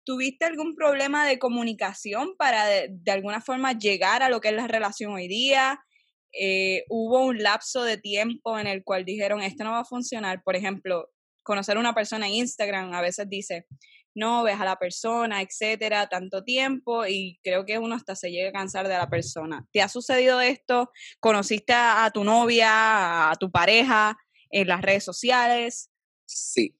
¿Tuviste 0.05 0.47
algún 0.47 0.75
problema 0.75 1.27
de 1.27 1.39
comunicación 1.39 2.35
para 2.37 2.65
de, 2.67 3.13
alguna 3.13 3.41
forma 3.41 3.73
llegar 3.73 4.23
a 4.23 4.31
lo 4.31 4.41
que 4.41 4.49
es 4.49 4.55
la 4.55 4.67
relación 4.67 5.13
hoy 5.13 5.29
día? 5.29 5.85
Eh, 6.33 6.85
¿Hubo 6.89 7.25
un 7.25 7.43
lapso 7.43 7.83
de 7.85 7.99
tiempo 7.99 8.59
en 8.59 8.67
el 8.67 8.85
cual 8.85 9.05
dijeron, 9.05 9.43
esto 9.43 9.65
no 9.65 9.73
va 9.73 9.81
a 9.81 9.85
funcionar? 9.85 10.43
Por 10.45 10.57
ejemplo, 10.57 11.09
conocer 11.43 11.77
a 11.77 11.81
una 11.81 11.95
persona 11.95 12.27
en 12.27 12.35
Instagram 12.35 12.95
a 12.95 13.01
veces 13.01 13.29
dice, 13.29 13.67
no, 14.15 14.43
ves 14.43 14.61
a 14.61 14.65
la 14.65 14.77
persona, 14.77 15.43
etcétera, 15.43 16.09
tanto 16.09 16.45
tiempo 16.45 17.07
y 17.07 17.39
creo 17.43 17.65
que 17.65 17.79
uno 17.79 17.95
hasta 17.95 18.15
se 18.15 18.31
llega 18.31 18.51
a 18.51 18.53
cansar 18.53 18.89
de 18.89 18.95
la 18.95 19.09
persona. 19.09 19.67
¿Te 19.73 19.83
ha 19.83 19.89
sucedido 19.89 20.41
esto? 20.41 20.91
¿Conociste 21.21 21.73
a, 21.73 22.05
a 22.05 22.11
tu 22.11 22.25
novia, 22.25 23.31
a 23.31 23.35
tu 23.37 23.51
pareja 23.51 24.17
en 24.51 24.69
las 24.69 24.83
redes 24.83 25.05
sociales? 25.05 25.91
Sí, 26.27 26.77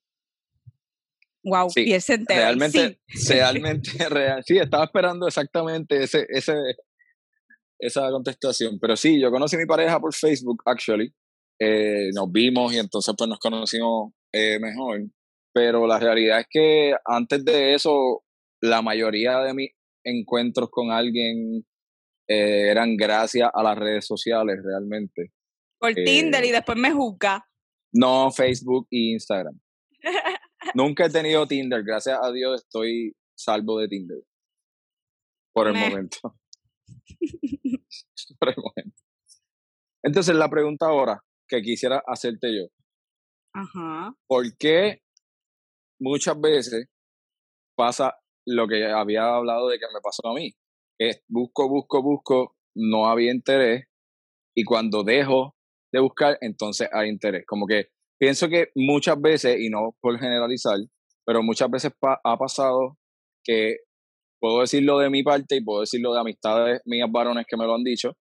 Wow, 1.45 1.71
sí, 1.71 1.85
y 1.87 1.93
ese 1.93 2.19
Realmente, 2.29 3.01
realmente, 3.29 3.91
real. 4.09 4.43
Sí, 4.47 4.59
estaba 4.59 4.85
esperando 4.85 5.27
exactamente 5.27 6.05
ese, 6.05 6.25
ese, 6.29 6.55
esa 7.83 8.09
contestación. 8.11 8.79
Pero 8.81 8.97
sí, 8.97 9.21
yo 9.21 9.31
conocí 9.31 9.57
a 9.57 9.59
mi 9.59 9.67
pareja 9.67 10.01
por 10.01 10.15
Facebook, 10.15 10.63
actually. 10.65 11.13
Eh, 11.61 12.11
nos 12.15 12.31
vimos 12.31 12.73
y 12.73 12.79
entonces 12.79 13.15
pues 13.17 13.29
nos 13.29 13.39
conocimos 13.39 14.13
eh, 14.33 14.59
mejor. 14.61 15.03
Pero 15.53 15.87
la 15.87 15.99
realidad 15.99 16.41
es 16.41 16.47
que 16.49 16.95
antes 17.05 17.45
de 17.45 17.75
eso, 17.75 18.25
la 18.63 18.81
mayoría 18.81 19.41
de 19.41 19.53
mis 19.53 19.71
encuentros 20.05 20.71
con 20.71 20.91
alguien 20.91 21.67
eh, 22.29 22.71
eran 22.71 22.97
gracias 22.97 23.51
a 23.53 23.63
las 23.63 23.77
redes 23.77 24.07
sociales, 24.07 24.61
realmente. 24.65 25.33
Por 25.79 25.93
Tinder 25.95 26.45
y 26.45 26.53
después 26.53 26.79
me 26.79 26.93
juzga. 26.93 27.45
No, 27.93 28.31
Facebook 28.31 28.87
e 28.91 29.13
Instagram. 29.13 29.61
Nunca 30.75 31.07
he 31.07 31.11
tenido 31.11 31.47
Tinder, 31.47 31.83
gracias 31.83 32.19
a 32.23 32.31
Dios 32.31 32.63
estoy 32.63 33.15
salvo 33.35 33.81
de 33.81 33.89
Tinder. 33.89 34.19
Por 35.53 35.67
el 35.67 35.75
momento. 35.75 36.35
Por 38.39 38.49
el 38.49 38.57
momento. 38.57 39.03
Entonces, 40.03 40.35
la 40.35 40.49
pregunta 40.49 40.87
ahora 40.87 41.23
que 41.49 41.61
quisiera 41.63 42.03
hacerte 42.07 42.55
yo. 42.57 42.67
Ajá. 43.55 44.15
¿Por 44.27 44.57
qué 44.59 45.03
muchas 46.01 46.41
veces 46.41 46.89
pasa 47.77 48.17
lo 48.47 48.67
que 48.67 48.87
había 48.87 49.35
hablado 49.35 49.69
de 49.69 49.79
que 49.79 49.87
me 49.93 50.01
pasó 50.03 50.27
a 50.29 50.35
mí? 50.35 50.53
Es 50.99 51.23
busco, 51.29 51.69
busco, 51.69 52.03
busco, 52.03 52.57
no 52.75 53.07
había 53.07 53.33
interés 53.33 53.85
y 54.55 54.65
cuando 54.65 55.03
dejo 55.03 55.57
de 55.93 56.01
buscar, 56.01 56.39
entonces 56.41 56.89
hay 56.93 57.09
interés. 57.09 57.45
Como 57.47 57.67
que 57.67 57.89
pienso 58.19 58.49
que 58.49 58.69
muchas 58.75 59.21
veces, 59.21 59.61
y 59.61 59.69
no 59.69 59.97
por 60.01 60.19
generalizar, 60.19 60.79
pero 61.25 61.43
muchas 61.43 61.71
veces 61.71 61.93
ha 62.03 62.39
pasado 62.39 62.99
que 63.45 63.79
puedo 64.43 64.61
decirlo 64.61 64.99
de 64.99 65.09
mi 65.09 65.23
parte 65.23 65.55
y 65.55 65.61
puedo 65.63 65.83
decirlo 65.83 66.13
de 66.13 66.21
amistades 66.21 66.81
mías 66.85 67.09
varones 67.09 67.47
que 67.49 67.57
me 67.57 67.65
lo 67.65 67.77
han 67.77 67.85
dicho, 67.85 68.17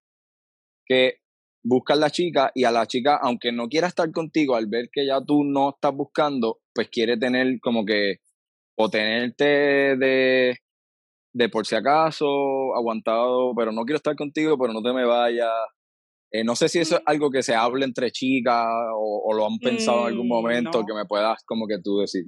que 0.85 1.15
buscan 1.63 1.99
la 1.99 2.11
chica 2.11 2.51
y 2.53 2.63
a 2.63 2.71
la 2.71 2.85
chica, 2.85 3.19
aunque 3.19 3.51
no 3.51 3.67
quiera 3.67 3.87
estar 3.87 4.11
contigo, 4.11 4.55
al 4.55 4.67
ver 4.67 4.89
que 4.91 5.07
ya 5.07 5.19
tú 5.25 5.43
no 5.43 5.71
estás 5.71 5.95
buscando, 5.95 6.59
pues 6.75 6.89
quiere 6.89 7.17
tener 7.17 7.59
como 7.59 7.85
que, 7.85 8.17
o 8.77 8.87
tenerte 8.87 9.45
de, 9.97 10.57
de 11.33 11.49
por 11.49 11.65
si 11.65 11.73
acaso, 11.73 12.75
aguantado, 12.75 13.55
pero 13.57 13.71
no 13.71 13.83
quiero 13.83 13.97
estar 13.97 14.15
contigo, 14.15 14.59
pero 14.59 14.73
no 14.73 14.83
te 14.83 14.93
me 14.93 15.05
vayas, 15.05 15.49
eh, 16.31 16.43
no 16.43 16.55
sé 16.55 16.69
si 16.69 16.77
eso 16.77 16.97
es 16.97 17.01
algo 17.07 17.31
que 17.31 17.41
se 17.41 17.55
hable 17.55 17.83
entre 17.83 18.11
chicas 18.11 18.67
o, 18.95 19.33
lo 19.33 19.47
han 19.47 19.57
pensado 19.57 20.01
en 20.01 20.07
algún 20.09 20.27
mm, 20.27 20.29
momento 20.29 20.85
que 20.85 20.93
me 20.93 21.05
puedas 21.05 21.43
como 21.45 21.65
que 21.65 21.79
tú 21.83 21.97
decir. 21.97 22.25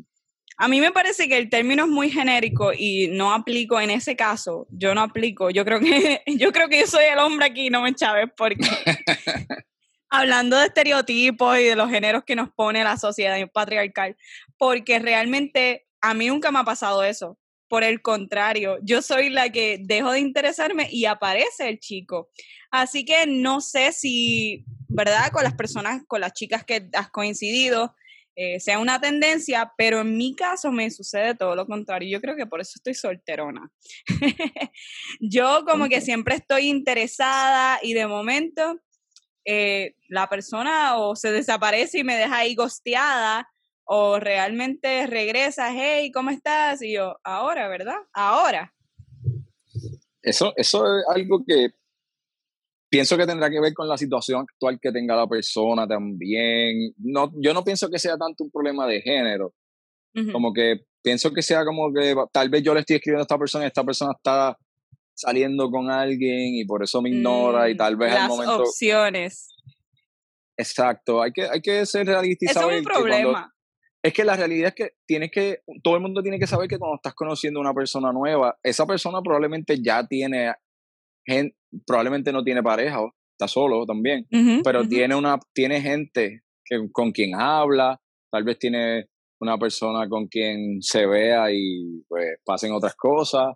A 0.58 0.68
mí 0.68 0.80
me 0.80 0.92
parece 0.92 1.28
que 1.28 1.38
el 1.38 1.50
término 1.50 1.86
es 1.86 1.90
muy 1.90 2.10
genérico 2.10 2.72
y 2.74 3.08
no 3.10 3.34
aplico 3.34 3.80
en 3.80 3.90
ese 3.90 4.16
caso. 4.16 4.68
Yo 4.70 4.94
no 4.94 5.02
aplico. 5.02 5.50
Yo 5.50 5.66
creo 5.66 5.80
que 5.80 6.22
yo 6.28 6.52
creo 6.52 6.70
que 6.70 6.80
yo 6.82 6.88
soy 6.88 7.06
el 7.06 7.20
hombre 7.20 7.46
aquí, 7.48 7.70
no 7.70 7.82
me 7.82 7.94
chaves, 7.94 8.30
porque 8.36 8.58
hablando 10.10 10.58
de 10.58 10.68
estereotipos 10.68 11.58
y 11.58 11.64
de 11.64 11.76
los 11.76 11.90
géneros 11.90 12.24
que 12.24 12.36
nos 12.36 12.50
pone 12.52 12.84
la 12.84 12.98
sociedad 12.98 13.38
patriarcal, 13.52 14.16
porque 14.58 15.00
realmente 15.00 15.88
a 16.02 16.14
mí 16.14 16.28
nunca 16.28 16.52
me 16.52 16.60
ha 16.60 16.64
pasado 16.64 17.04
eso. 17.04 17.40
Por 17.68 17.84
el 17.84 18.04
contrario, 18.04 18.78
yo 18.84 19.02
soy 19.02 19.32
la 19.32 19.50
que 19.50 19.80
dejo 19.82 20.12
de 20.12 20.20
interesarme 20.20 20.88
y 20.92 21.06
aparece 21.06 21.68
el 21.70 21.80
chico. 21.80 22.30
Así 22.70 23.06
que 23.06 23.26
no 23.26 23.62
sé 23.62 23.92
si, 23.92 24.66
¿verdad? 24.88 25.32
Con 25.32 25.44
las 25.44 25.56
personas, 25.56 26.04
con 26.08 26.22
las 26.22 26.34
chicas 26.34 26.64
que 26.64 26.88
has 26.94 27.10
coincidido, 27.10 27.96
eh, 28.36 28.60
sea 28.60 28.80
una 28.80 29.00
tendencia, 29.00 29.72
pero 29.78 30.02
en 30.02 30.18
mi 30.18 30.36
caso 30.36 30.72
me 30.72 30.90
sucede 30.90 31.36
todo 31.36 31.56
lo 31.56 31.68
contrario. 31.68 32.10
Yo 32.10 32.22
creo 32.22 32.36
que 32.36 32.48
por 32.48 32.62
eso 32.62 32.74
estoy 32.76 32.96
solterona. 32.96 33.70
yo 35.20 35.64
como 35.66 35.88
que 35.88 36.02
siempre 36.02 36.36
estoy 36.36 36.70
interesada 36.70 37.80
y 37.84 37.94
de 37.94 38.08
momento 38.08 38.80
eh, 39.46 39.96
la 40.08 40.28
persona 40.30 40.98
o 40.98 41.16
se 41.16 41.32
desaparece 41.32 42.00
y 42.00 42.04
me 42.04 42.16
deja 42.16 42.38
ahí 42.38 42.56
gosteada 42.56 43.48
o 43.86 44.20
realmente 44.20 45.06
regresas, 45.08 45.74
hey, 45.76 46.12
¿cómo 46.12 46.30
estás? 46.30 46.82
Y 46.82 46.94
yo, 46.94 47.20
ahora, 47.24 47.68
¿verdad? 47.68 47.98
Ahora. 48.14 48.74
Eso, 50.22 50.54
eso 50.56 50.86
es 50.86 51.06
algo 51.10 51.44
que 51.46 51.72
pienso 52.94 53.18
que 53.18 53.26
tendrá 53.26 53.50
que 53.50 53.60
ver 53.60 53.74
con 53.74 53.88
la 53.88 53.98
situación 53.98 54.42
actual 54.42 54.78
que 54.80 54.92
tenga 54.92 55.16
la 55.16 55.26
persona 55.26 55.88
también. 55.88 56.94
No, 56.98 57.32
yo 57.42 57.52
no 57.52 57.64
pienso 57.64 57.90
que 57.90 57.98
sea 57.98 58.20
tanto 58.20 58.44
un 58.44 58.52
problema 58.52 58.86
de 58.86 59.02
género, 59.02 59.56
como 60.32 60.54
que 60.54 60.82
pienso 61.02 61.34
que 61.34 61.42
sea 61.42 61.66
como 61.66 61.92
que 61.92 62.14
tal 62.32 62.50
vez 62.50 62.62
yo 62.62 62.76
le 62.76 62.82
estoy 62.82 62.98
escribiendo 62.98 63.22
a 63.22 63.24
esta 63.24 63.40
persona 63.40 63.64
y 63.64 63.68
esta 63.70 63.84
persona 63.84 64.14
está 64.16 64.56
saliendo 65.16 65.72
con 65.72 65.90
alguien 65.90 66.54
y 66.54 66.66
por 66.66 66.84
eso 66.84 67.02
me 67.02 67.10
ignora 67.10 67.68
y 67.68 67.74
mm, 67.74 67.78
tal 67.78 67.96
vez 67.96 68.14
al 68.14 68.28
momento... 68.28 68.62
opciones. 68.62 69.50
Exacto, 70.56 71.24
hay 71.24 71.32
que, 71.32 71.50
hay 71.50 71.62
que 71.62 71.88
ser 71.88 72.06
realista 72.06 72.46
y 72.46 72.50
es 72.52 72.56
un 72.58 72.84
problema. 72.84 73.52
es 74.04 74.14
que 74.14 74.24
la 74.24 74.36
realidad 74.36 74.68
es 74.68 74.76
que 74.76 74.92
tienes 75.08 75.32
que, 75.32 75.62
todo 75.82 75.96
el 75.96 76.02
mundo 76.04 76.22
tiene 76.22 76.38
que 76.38 76.46
saber 76.46 76.68
que 76.68 76.78
cuando 76.78 76.98
estás 76.98 77.16
conociendo 77.16 77.60
a 77.60 77.62
una 77.62 77.74
persona 77.74 78.14
nueva, 78.14 78.56
esa 78.62 78.86
persona 78.86 79.20
probablemente 79.24 79.82
ya 79.84 80.06
tiene, 80.06 80.54
gente, 81.26 81.56
probablemente 81.86 82.32
no 82.32 82.44
tiene 82.44 82.64
pareja, 82.64 83.00
está 83.32 83.48
solo 83.48 83.86
también, 83.86 84.28
pero 84.64 84.88
tiene 84.88 85.16
una, 85.16 85.40
tiene 85.54 85.82
gente 85.82 86.44
que, 86.64 86.88
con 86.92 87.12
quien 87.12 87.36
habla, 87.36 88.00
tal 88.32 88.44
vez 88.44 88.60
tiene 88.60 89.08
una 89.40 89.58
persona 89.58 90.08
con 90.08 90.28
quien 90.28 90.82
se 90.82 91.06
vea 91.06 91.52
y 91.52 92.04
pues 92.08 92.38
pasen 92.46 92.72
otras 92.72 92.96
cosas, 92.96 93.54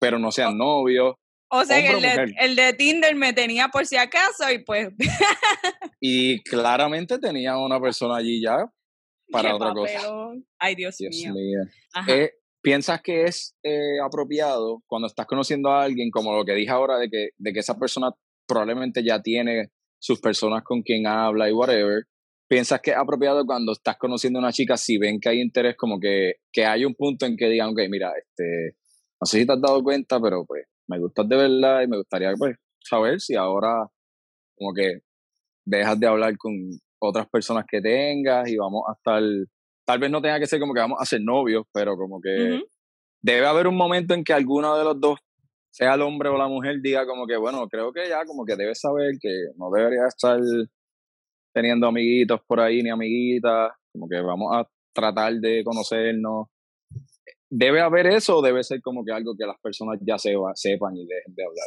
pero 0.00 0.18
no 0.18 0.32
sean 0.32 0.56
novios. 0.58 1.14
O 1.50 1.64
sea 1.64 1.80
que 1.80 1.96
el 1.96 2.02
de, 2.02 2.34
el 2.40 2.56
de, 2.56 2.72
Tinder 2.74 3.14
me 3.16 3.32
tenía 3.32 3.68
por 3.68 3.86
si 3.86 3.96
acaso 3.96 4.50
y 4.52 4.58
pues... 4.58 4.88
y 6.00 6.42
claramente 6.42 7.18
tenía 7.18 7.56
una 7.56 7.80
persona 7.80 8.16
allí 8.16 8.42
ya 8.42 8.70
para 9.30 9.54
otra 9.54 9.72
cosa. 9.72 10.00
Ay, 10.58 10.74
Dios, 10.74 10.96
mío. 11.00 11.32
Eh, 12.06 12.32
¿Piensas 12.60 13.00
que 13.02 13.24
es 13.24 13.56
eh, 13.62 14.00
apropiado 14.04 14.82
cuando 14.86 15.06
estás 15.06 15.26
conociendo 15.26 15.70
a 15.70 15.84
alguien, 15.84 16.10
como 16.10 16.34
lo 16.34 16.44
que 16.44 16.54
dije 16.54 16.70
ahora, 16.70 16.98
de 16.98 17.08
que, 17.08 17.28
de 17.36 17.52
que 17.52 17.60
esa 17.60 17.78
persona 17.78 18.10
probablemente 18.46 19.04
ya 19.04 19.22
tiene 19.22 19.70
sus 19.98 20.20
personas 20.20 20.62
con 20.64 20.82
quien 20.82 21.06
habla 21.06 21.48
y 21.48 21.52
whatever? 21.52 22.04
¿Piensas 22.48 22.80
que 22.80 22.92
es 22.92 22.96
apropiado 22.96 23.44
cuando 23.44 23.72
estás 23.72 23.96
conociendo 23.98 24.38
a 24.38 24.42
una 24.42 24.52
chica 24.52 24.76
si 24.76 24.96
ven 24.98 25.20
que 25.20 25.28
hay 25.28 25.40
interés, 25.40 25.76
como 25.76 26.00
que, 26.00 26.34
que 26.50 26.64
hay 26.64 26.84
un 26.84 26.94
punto 26.94 27.26
en 27.26 27.36
que 27.36 27.48
digan, 27.48 27.70
ok, 27.70 27.80
mira, 27.90 28.12
este, 28.16 28.76
no 29.20 29.26
sé 29.26 29.40
si 29.40 29.46
te 29.46 29.52
has 29.52 29.60
dado 29.60 29.82
cuenta, 29.82 30.20
pero 30.20 30.44
pues 30.46 30.64
me 30.88 30.98
gustas 30.98 31.28
de 31.28 31.36
verdad 31.36 31.82
y 31.82 31.88
me 31.88 31.98
gustaría 31.98 32.32
pues 32.38 32.56
saber 32.80 33.20
si 33.20 33.34
ahora 33.34 33.86
como 34.56 34.72
que 34.72 35.00
dejas 35.64 36.00
de 36.00 36.06
hablar 36.06 36.36
con 36.38 36.52
otras 37.00 37.28
personas 37.28 37.64
que 37.68 37.80
tengas 37.80 38.48
y 38.48 38.56
vamos 38.56 38.82
a 38.88 38.92
estar, 38.92 39.22
tal 39.88 39.98
vez 39.98 40.10
no 40.10 40.20
tenga 40.20 40.38
que 40.38 40.46
ser 40.46 40.60
como 40.60 40.74
que 40.74 40.80
vamos 40.80 40.98
a 41.00 41.06
ser 41.06 41.22
novios, 41.22 41.64
pero 41.72 41.96
como 41.96 42.20
que 42.20 42.60
debe 43.22 43.46
haber 43.46 43.66
un 43.66 43.74
momento 43.74 44.12
en 44.12 44.22
que 44.22 44.34
alguno 44.34 44.76
de 44.76 44.84
los 44.84 45.00
dos, 45.00 45.18
sea 45.70 45.94
el 45.94 46.02
hombre 46.02 46.28
o 46.28 46.36
la 46.36 46.46
mujer, 46.46 46.76
diga 46.82 47.06
como 47.06 47.26
que, 47.26 47.38
bueno, 47.38 47.66
creo 47.68 47.90
que 47.90 48.06
ya 48.06 48.26
como 48.26 48.44
que 48.44 48.54
debes 48.54 48.80
saber 48.80 49.14
que 49.18 49.30
no 49.56 49.70
debería 49.70 50.06
estar 50.06 50.38
teniendo 51.54 51.86
amiguitos 51.86 52.38
por 52.46 52.60
ahí 52.60 52.82
ni 52.82 52.90
amiguitas, 52.90 53.70
como 53.90 54.06
que 54.06 54.20
vamos 54.20 54.54
a 54.54 54.68
tratar 54.92 55.32
de 55.36 55.64
conocernos 55.64 56.48
¿Debe 57.50 57.80
haber 57.80 58.08
eso 58.08 58.36
o 58.36 58.42
debe 58.42 58.62
ser 58.62 58.82
como 58.82 59.02
que 59.02 59.12
algo 59.12 59.34
que 59.34 59.46
las 59.46 59.58
personas 59.58 59.98
ya 60.02 60.18
sepan 60.18 60.94
y 60.98 61.06
dejen 61.06 61.34
de 61.34 61.44
hablar? 61.44 61.66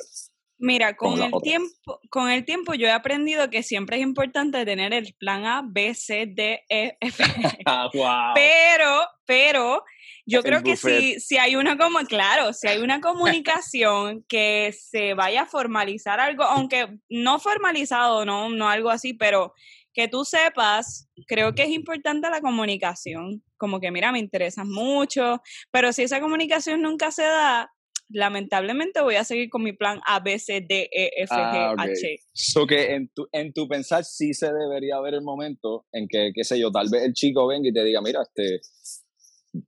Mira, 0.61 0.95
con, 0.95 1.19
el 1.19 1.31
tiempo, 1.41 1.99
con 2.11 2.29
el 2.29 2.45
tiempo 2.45 2.75
yo 2.75 2.85
he 2.85 2.91
aprendido 2.91 3.49
que 3.49 3.63
siempre 3.63 3.97
es 3.97 4.03
importante 4.03 4.63
tener 4.63 4.93
el 4.93 5.15
plan 5.15 5.43
A, 5.45 5.63
B, 5.65 5.95
C, 5.95 6.27
D, 6.27 6.63
E, 6.69 6.97
F. 6.99 7.23
Ah, 7.65 7.89
pero, 8.35 9.01
pero 9.25 9.83
yo 10.25 10.43
creo 10.43 10.61
que 10.61 10.77
si, 10.77 11.19
si 11.19 11.37
hay 11.37 11.55
una 11.55 11.77
como, 11.77 11.99
claro, 12.01 12.53
si 12.53 12.67
hay 12.67 12.77
una 12.79 13.01
comunicación 13.01 14.23
que 14.27 14.71
se 14.77 15.15
vaya 15.15 15.43
a 15.43 15.45
formalizar 15.47 16.19
algo, 16.19 16.43
aunque 16.43 16.99
no 17.09 17.39
formalizado, 17.39 18.23
no, 18.23 18.49
no 18.49 18.69
algo 18.69 18.91
así, 18.91 19.13
pero 19.15 19.53
que 19.93 20.07
tú 20.07 20.23
sepas, 20.23 21.09
creo 21.27 21.53
que 21.53 21.63
es 21.63 21.69
importante 21.69 22.29
la 22.29 22.41
comunicación, 22.41 23.43
como 23.57 23.79
que 23.79 23.91
mira, 23.91 24.11
me 24.11 24.19
interesas 24.19 24.65
mucho, 24.65 25.41
pero 25.71 25.91
si 25.91 26.03
esa 26.03 26.21
comunicación 26.21 26.81
nunca 26.81 27.11
se 27.11 27.23
da, 27.23 27.71
lamentablemente 28.13 29.01
voy 29.01 29.15
a 29.15 29.23
seguir 29.23 29.49
con 29.49 29.63
mi 29.63 29.73
plan 29.73 29.99
A, 30.05 30.19
B, 30.19 30.37
C, 30.39 30.61
D, 30.61 30.89
E, 30.91 31.11
F, 31.23 31.33
G, 31.33 31.37
ah, 31.37 31.75
H. 31.77 32.17
So 32.33 32.65
que 32.65 32.93
en 32.93 33.09
tu, 33.09 33.27
en 33.31 33.53
tu 33.53 33.67
pensar 33.67 34.03
sí 34.03 34.33
se 34.33 34.51
debería 34.51 34.97
haber 34.97 35.15
el 35.15 35.21
momento 35.21 35.85
en 35.91 36.07
que, 36.07 36.31
qué 36.33 36.43
sé 36.43 36.59
yo, 36.59 36.71
tal 36.71 36.89
vez 36.91 37.03
el 37.03 37.13
chico 37.13 37.47
venga 37.47 37.69
y 37.69 37.73
te 37.73 37.83
diga, 37.83 38.01
mira, 38.01 38.21
este, 38.21 38.61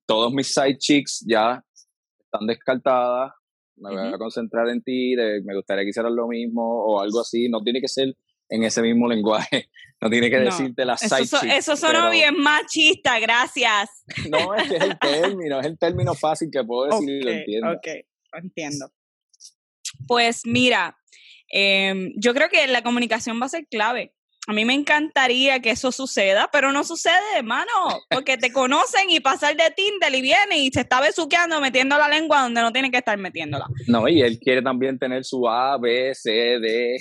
todos 0.06 0.34
mis 0.34 0.54
side 0.54 0.78
chicks 0.78 1.26
ya 1.28 1.64
están 2.20 2.48
descartadas, 2.48 3.32
me 3.76 3.92
voy 3.92 4.14
a 4.14 4.18
concentrar 4.18 4.70
en 4.70 4.82
ti, 4.82 5.16
me 5.16 5.56
gustaría 5.56 5.84
que 5.84 5.90
hicieras 5.90 6.12
lo 6.12 6.28
mismo 6.28 6.86
o 6.86 7.02
algo 7.02 7.22
así, 7.22 7.50
no 7.50 7.62
tiene 7.62 7.82
que 7.82 7.88
ser 7.88 8.16
en 8.50 8.64
ese 8.64 8.82
mismo 8.82 9.08
lenguaje. 9.08 9.70
No 10.02 10.10
tiene 10.10 10.30
que 10.30 10.38
decirte 10.38 10.84
la 10.84 10.98
side 10.98 11.22
Eso, 11.22 11.38
eso 11.46 11.78
sonó 11.78 12.12
bien 12.12 12.38
machista, 12.38 13.22
gracias. 13.22 13.90
No, 14.30 14.54
es 14.54 14.68
que 14.68 14.76
es 14.76 14.84
el 14.84 15.00
término, 15.00 15.62
es 15.62 15.66
el 15.66 15.80
término 15.80 16.14
fácil 16.14 16.50
que 16.52 16.62
puedo 16.62 16.90
decir 16.90 17.22
y 17.22 17.24
lo 17.24 17.32
entiendo. 17.32 17.72
Ok, 17.72 17.88
entiendo. 18.34 18.92
Pues 20.08 20.42
mira, 20.46 20.98
em, 21.50 22.14
yo 22.18 22.34
creo 22.34 22.50
que 22.50 22.68
la 22.68 22.84
comunicación 22.84 23.40
va 23.42 23.46
a 23.46 23.50
ser 23.50 23.68
clave. 23.68 24.14
A 24.46 24.52
mí 24.52 24.66
me 24.66 24.74
encantaría 24.74 25.62
que 25.62 25.70
eso 25.70 25.94
suceda, 25.94 26.50
pero 26.52 26.74
no 26.74 26.84
sucede, 26.84 27.38
hermano, 27.38 27.72
porque 28.10 28.38
te 28.38 28.52
conocen 28.52 29.10
y 29.10 29.22
pasar 29.22 29.56
de 29.56 29.72
Tinder 29.72 30.14
y 30.14 30.22
viene 30.22 30.58
y 30.60 30.70
se 30.70 30.82
está 30.82 31.00
besuqueando 31.00 31.62
metiendo 31.62 31.98
la 31.98 32.10
lengua 32.10 32.42
donde 32.42 32.62
no 32.62 32.74
tiene 32.74 32.92
que 32.92 32.98
estar 32.98 33.18
metiéndola. 33.18 33.68
No, 33.88 34.06
y 34.10 34.22
él 34.22 34.40
quiere 34.40 34.62
también 34.62 35.00
tener 35.00 35.24
su 35.24 35.48
A, 35.48 35.78
B, 35.78 36.14
C, 36.14 36.60
D. 36.60 36.98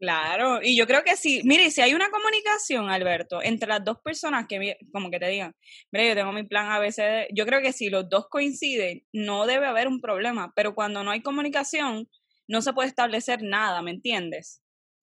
Claro, 0.00 0.60
y 0.62 0.76
yo 0.76 0.86
creo 0.86 1.02
que 1.02 1.16
sí, 1.16 1.40
mire, 1.44 1.72
si 1.72 1.80
hay 1.80 1.92
una 1.92 2.08
comunicación, 2.08 2.88
Alberto, 2.88 3.42
entre 3.42 3.68
las 3.68 3.84
dos 3.84 3.98
personas 3.98 4.46
que 4.48 4.76
como 4.92 5.10
que 5.10 5.18
te 5.18 5.26
digan, 5.26 5.56
mire, 5.90 6.10
yo 6.10 6.14
tengo 6.14 6.30
mi 6.30 6.44
plan 6.44 6.70
a 6.70 6.78
veces, 6.78 7.26
yo 7.34 7.44
creo 7.44 7.60
que 7.60 7.72
si 7.72 7.90
los 7.90 8.08
dos 8.08 8.28
coinciden, 8.30 9.04
no 9.12 9.46
debe 9.46 9.66
haber 9.66 9.88
un 9.88 10.00
problema, 10.00 10.52
pero 10.54 10.76
cuando 10.76 11.02
no 11.02 11.10
hay 11.10 11.20
comunicación, 11.20 12.08
no 12.46 12.62
se 12.62 12.72
puede 12.72 12.88
establecer 12.88 13.42
nada, 13.42 13.82
¿me 13.82 13.90
entiendes? 13.90 14.62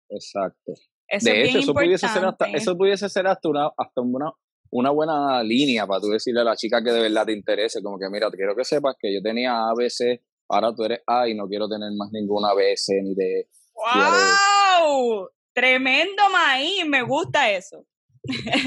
Exacto. 0.10 0.74
de 1.10 1.44
hecho, 1.44 1.58
eso 1.58 1.74
pudiese, 1.74 2.08
ser 2.08 2.26
hasta, 2.26 2.46
eso 2.52 2.78
pudiese 2.78 3.10
ser 3.10 3.26
hasta 3.26 3.50
una, 3.50 3.72
hasta 3.76 4.00
una, 4.00 4.32
una 4.70 4.92
buena 4.92 5.42
línea 5.42 5.88
para 5.88 6.02
tú 6.02 6.10
decirle 6.10 6.42
a 6.42 6.44
la 6.46 6.56
chica 6.56 6.84
que 6.84 6.92
de 6.92 7.02
verdad 7.02 7.26
te 7.26 7.34
interese, 7.34 7.82
como 7.82 7.98
que 7.98 8.10
mira, 8.12 8.30
quiero 8.30 8.56
que 8.56 8.64
sepas 8.64 8.96
que 9.00 9.12
yo 9.12 9.24
tenía 9.24 9.70
A, 9.70 9.74
B, 9.76 9.90
C, 9.90 10.22
ahora 10.50 10.72
tú 10.76 10.84
eres 10.84 11.02
A 11.08 11.28
y 11.28 11.34
no 11.34 11.48
quiero 11.48 11.68
tener 11.68 11.92
más 11.94 12.12
ninguna 12.12 12.54
B, 12.54 12.78
C 12.78 13.02
ni 13.02 13.16
de 13.16 13.48
¡Wow! 13.74 15.30
Tremendo 15.54 16.30
maíz, 16.32 16.86
me 16.86 17.02
gusta 17.02 17.52
eso. 17.52 17.86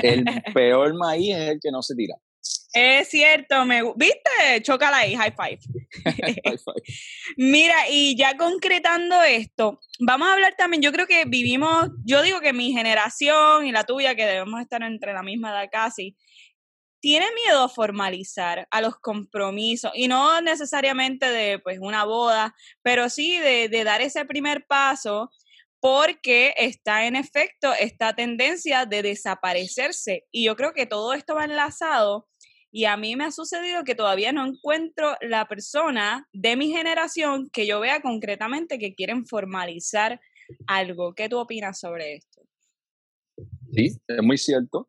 El 0.03 0.25
peor 0.55 0.95
maíz 0.95 1.35
es 1.35 1.49
el 1.51 1.61
que 1.61 1.71
no 1.71 1.83
se 1.83 1.95
tira. 1.95 2.17
Es 2.73 3.09
cierto, 3.09 3.65
me 3.65 3.83
¿viste? 3.97 4.63
Chócala 4.63 4.99
ahí, 4.99 5.17
high 5.17 5.33
five. 5.35 5.59
high 6.05 6.59
five. 6.59 6.83
Mira, 7.39 7.75
y 7.91 8.17
ya 8.17 8.37
concretando 8.37 9.23
esto, 9.23 9.81
vamos 9.99 10.29
a 10.29 10.35
hablar 10.35 10.55
también, 10.59 10.83
yo 10.83 10.93
creo 10.93 11.07
que 11.07 11.25
vivimos, 11.25 11.89
yo 12.05 12.21
digo 12.21 12.41
que 12.41 12.53
mi 12.53 12.73
generación 12.73 13.67
y 13.67 13.73
la 13.73 13.85
tuya, 13.85 14.15
que 14.15 14.27
debemos 14.27 14.61
estar 14.61 14.83
entre 14.83 15.15
la 15.15 15.23
misma 15.23 15.51
edad 15.53 15.71
casi, 15.73 16.17
tiene 17.07 17.27
miedo 17.47 17.63
a 17.63 17.69
formalizar 17.69 18.67
a 18.69 18.81
los 18.81 18.97
compromisos 18.97 19.93
y 19.95 20.09
no 20.09 20.41
necesariamente 20.41 21.31
de 21.31 21.61
pues 21.61 21.79
una 21.81 22.03
boda, 22.03 22.53
pero 22.83 23.09
sí 23.09 23.39
de, 23.39 23.69
de 23.69 23.85
dar 23.85 24.01
ese 24.01 24.25
primer 24.25 24.67
paso 24.67 25.31
porque 25.79 26.53
está 26.57 27.07
en 27.07 27.15
efecto 27.15 27.73
esta 27.79 28.17
tendencia 28.17 28.87
de 28.87 29.03
desaparecerse. 29.03 30.25
Y 30.33 30.47
yo 30.47 30.57
creo 30.57 30.73
que 30.73 30.87
todo 30.87 31.13
esto 31.13 31.37
va 31.37 31.45
enlazado 31.45 32.27
y 32.73 32.87
a 32.87 32.97
mí 32.97 33.15
me 33.15 33.27
ha 33.27 33.31
sucedido 33.31 33.85
que 33.85 33.95
todavía 33.95 34.33
no 34.33 34.45
encuentro 34.45 35.15
la 35.21 35.47
persona 35.47 36.27
de 36.33 36.57
mi 36.57 36.73
generación 36.73 37.49
que 37.53 37.69
yo 37.69 37.79
vea 37.79 38.03
concretamente 38.03 38.81
que 38.81 38.97
quieren 38.97 39.27
formalizar 39.27 40.21
algo. 40.67 41.15
¿Qué 41.15 41.29
tú 41.29 41.39
opinas 41.39 41.79
sobre 41.79 42.17
esto? 42.17 42.43
Sí, 43.73 43.97
es 44.09 44.23
muy 44.25 44.39
cierto. 44.39 44.89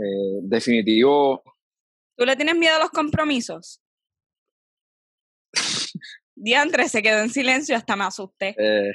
Eh, 0.00 0.40
definitivo. 0.42 1.42
¿Tú 2.16 2.24
le 2.24 2.34
tienes 2.36 2.56
miedo 2.56 2.76
a 2.76 2.80
los 2.80 2.90
compromisos? 2.90 3.82
Diantre 6.34 6.88
se 6.88 7.02
quedó 7.02 7.20
en 7.20 7.28
silencio, 7.28 7.76
hasta 7.76 7.96
me 7.96 8.04
asusté. 8.04 8.54
Eh, 8.58 8.92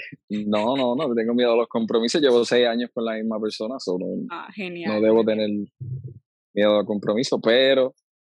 no, 0.47 0.75
no, 0.75 0.95
no, 0.95 1.13
tengo 1.13 1.35
miedo 1.35 1.53
a 1.53 1.57
los 1.57 1.67
compromisos. 1.67 2.19
Llevo 2.19 2.43
seis 2.43 2.65
años 2.65 2.89
con 2.91 3.05
la 3.05 3.13
misma 3.13 3.39
persona, 3.39 3.75
solo 3.77 4.07
ah, 4.31 4.49
genial. 4.51 4.93
no 4.93 5.01
debo 5.01 5.23
tener 5.23 5.49
miedo 6.55 6.79
a 6.79 6.85
compromiso, 6.85 7.39
pero 7.39 7.93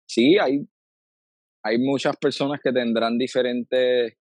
sí, 0.08 0.39
hay, 0.39 0.67
hay 1.63 1.78
muchas 1.78 2.17
personas 2.17 2.60
que 2.63 2.71
tendrán 2.71 3.17
diferentes 3.17 4.17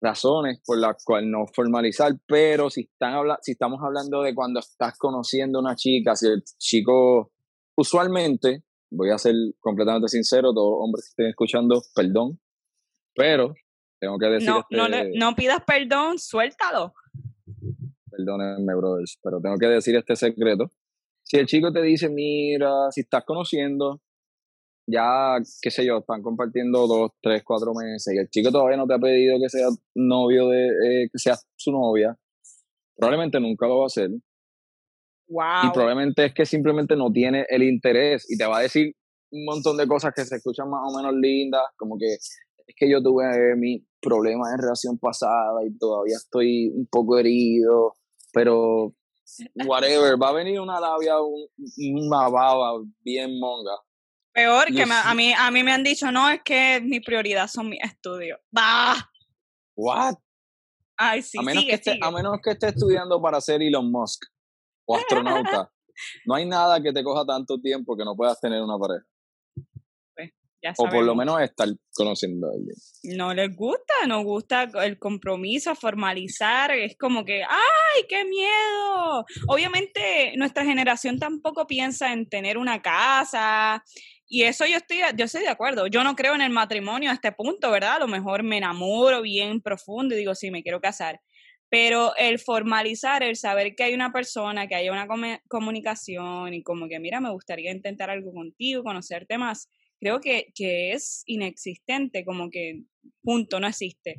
razones 0.00 0.60
por 0.64 0.78
las 0.78 1.02
cuales 1.04 1.28
no 1.28 1.46
formalizar, 1.52 2.12
pero 2.26 2.70
si, 2.70 2.82
están 2.82 3.14
habla 3.14 3.38
si 3.42 3.52
estamos 3.52 3.80
hablando 3.82 4.22
de 4.22 4.34
cuando 4.34 4.60
estás 4.60 4.96
conociendo 4.96 5.58
a 5.58 5.62
una 5.62 5.76
chica, 5.76 6.14
si 6.14 6.26
el 6.28 6.42
chico 6.58 7.32
usualmente, 7.76 8.64
voy 8.90 9.10
a 9.10 9.18
ser 9.18 9.34
completamente 9.60 10.08
sincero, 10.08 10.52
todos 10.52 10.72
los 10.72 10.84
hombres 10.84 11.04
que 11.04 11.08
estén 11.10 11.26
escuchando, 11.26 11.82
perdón, 11.94 12.40
pero 13.14 13.54
tengo 14.00 14.18
que 14.18 14.26
decir... 14.26 14.48
No, 14.48 14.64
no, 14.70 14.86
este 14.86 15.18
no 15.18 15.34
pidas 15.34 15.62
perdón, 15.66 16.18
suéltalo. 16.18 16.94
Perdónenme, 18.10 18.74
brothers, 18.74 19.18
pero 19.22 19.40
tengo 19.40 19.56
que 19.58 19.66
decir 19.66 19.96
este 19.96 20.16
secreto. 20.16 20.70
Si 21.22 21.36
el 21.36 21.46
chico 21.46 21.72
te 21.72 21.82
dice, 21.82 22.08
mira, 22.08 22.90
si 22.90 23.02
estás 23.02 23.24
conociendo, 23.24 24.00
ya, 24.88 25.36
qué 25.60 25.70
sé 25.70 25.84
yo, 25.84 25.98
están 25.98 26.22
compartiendo 26.22 26.86
dos, 26.86 27.10
tres, 27.20 27.42
cuatro 27.44 27.72
meses 27.74 28.14
y 28.14 28.18
el 28.18 28.28
chico 28.30 28.50
todavía 28.50 28.78
no 28.78 28.86
te 28.86 28.94
ha 28.94 28.98
pedido 28.98 29.38
que 29.38 29.48
sea 29.48 29.68
novio 29.94 30.48
de, 30.48 30.68
eh, 30.68 31.08
que 31.12 31.18
sea 31.18 31.36
su 31.56 31.72
novia, 31.72 32.16
probablemente 32.96 33.38
nunca 33.38 33.66
lo 33.66 33.78
va 33.78 33.84
a 33.84 33.86
hacer. 33.86 34.10
Y 35.30 35.70
probablemente 35.74 36.24
es 36.24 36.34
que 36.34 36.46
simplemente 36.46 36.96
no 36.96 37.12
tiene 37.12 37.44
el 37.50 37.62
interés 37.62 38.24
y 38.30 38.38
te 38.38 38.46
va 38.46 38.58
a 38.58 38.62
decir 38.62 38.94
un 39.30 39.44
montón 39.44 39.76
de 39.76 39.86
cosas 39.86 40.12
que 40.16 40.24
se 40.24 40.36
escuchan 40.36 40.70
más 40.70 40.80
o 40.82 40.96
menos 40.96 41.12
lindas, 41.14 41.62
como 41.76 41.98
que 41.98 42.14
es 42.14 42.74
que 42.76 42.90
yo 42.90 43.02
tuve 43.02 43.56
mi 43.56 43.86
problema 44.00 44.50
en 44.52 44.58
relación 44.58 44.98
pasada 44.98 45.64
y 45.66 45.76
todavía 45.76 46.16
estoy 46.16 46.68
un 46.68 46.86
poco 46.86 47.18
herido, 47.18 47.92
pero 48.32 48.94
whatever, 49.66 50.20
va 50.20 50.30
a 50.30 50.32
venir 50.32 50.60
una 50.60 50.80
labia, 50.80 51.14
una 51.20 52.28
baba 52.28 52.80
bien 53.02 53.38
monga. 53.38 53.76
Peor 54.38 54.66
que 54.72 54.82
a 54.82 55.14
mí 55.14 55.32
a 55.32 55.50
mí 55.50 55.64
me 55.64 55.72
han 55.72 55.82
dicho, 55.82 56.12
no, 56.12 56.30
es 56.30 56.40
que 56.44 56.80
mi 56.80 57.00
prioridad 57.00 57.48
son 57.48 57.68
mis 57.68 57.80
estudios. 57.82 58.38
¡Bah! 58.50 58.94
What? 59.74 60.14
Ay, 60.96 61.22
sí, 61.22 61.38
a 61.38 61.42
menos, 61.42 61.64
que 61.64 61.72
Esté, 61.72 61.98
a 62.00 62.10
menos 62.10 62.38
que 62.42 62.50
esté 62.50 62.68
estudiando 62.68 63.20
para 63.20 63.40
ser 63.40 63.62
Elon 63.62 63.90
Musk 63.90 64.24
o 64.86 64.96
astronauta. 64.96 65.70
no 66.26 66.34
hay 66.34 66.46
nada 66.46 66.80
que 66.80 66.92
te 66.92 67.02
coja 67.02 67.24
tanto 67.26 67.60
tiempo 67.60 67.96
que 67.96 68.04
no 68.04 68.14
puedas 68.14 68.40
tener 68.40 68.62
una 68.62 68.78
pareja. 68.78 69.04
Pues, 70.14 70.30
ya 70.62 70.72
o 70.76 70.88
por 70.88 71.04
lo 71.04 71.16
menos 71.16 71.40
estar 71.40 71.68
conociendo 71.94 72.48
a 72.48 72.50
alguien. 72.50 72.76
No 73.16 73.34
les 73.34 73.54
gusta, 73.54 73.94
no 74.06 74.22
gusta 74.22 74.68
el 74.84 74.98
compromiso, 74.98 75.74
formalizar, 75.74 76.72
es 76.72 76.96
como 76.96 77.24
que, 77.24 77.42
¡ay, 77.42 78.04
qué 78.08 78.24
miedo! 78.24 79.24
Obviamente 79.48 80.32
nuestra 80.36 80.64
generación 80.64 81.18
tampoco 81.18 81.66
piensa 81.66 82.12
en 82.12 82.28
tener 82.28 82.58
una 82.58 82.82
casa, 82.82 83.84
y 84.28 84.42
eso 84.42 84.66
yo 84.66 84.76
estoy, 84.76 84.98
yo 85.16 85.24
estoy 85.24 85.40
de 85.40 85.48
acuerdo. 85.48 85.86
Yo 85.86 86.04
no 86.04 86.14
creo 86.14 86.34
en 86.34 86.42
el 86.42 86.50
matrimonio 86.50 87.10
a 87.10 87.14
este 87.14 87.32
punto, 87.32 87.70
¿verdad? 87.70 87.96
A 87.96 87.98
lo 88.00 88.08
mejor 88.08 88.42
me 88.42 88.58
enamoro 88.58 89.22
bien 89.22 89.62
profundo 89.62 90.14
y 90.14 90.18
digo, 90.18 90.34
sí, 90.34 90.50
me 90.50 90.62
quiero 90.62 90.80
casar. 90.80 91.20
Pero 91.70 92.14
el 92.16 92.38
formalizar, 92.38 93.22
el 93.22 93.36
saber 93.36 93.74
que 93.74 93.84
hay 93.84 93.94
una 93.94 94.12
persona, 94.12 94.66
que 94.66 94.74
haya 94.74 94.92
una 94.92 95.06
comunicación 95.48 96.52
y 96.52 96.62
como 96.62 96.88
que, 96.88 97.00
mira, 97.00 97.20
me 97.20 97.30
gustaría 97.30 97.72
intentar 97.72 98.10
algo 98.10 98.32
contigo, 98.32 98.82
conocerte 98.82 99.38
más, 99.38 99.68
creo 99.98 100.20
que, 100.20 100.52
que 100.54 100.92
es 100.92 101.22
inexistente, 101.26 102.24
como 102.24 102.50
que 102.50 102.82
punto, 103.22 103.60
no 103.60 103.66
existe. 103.66 104.16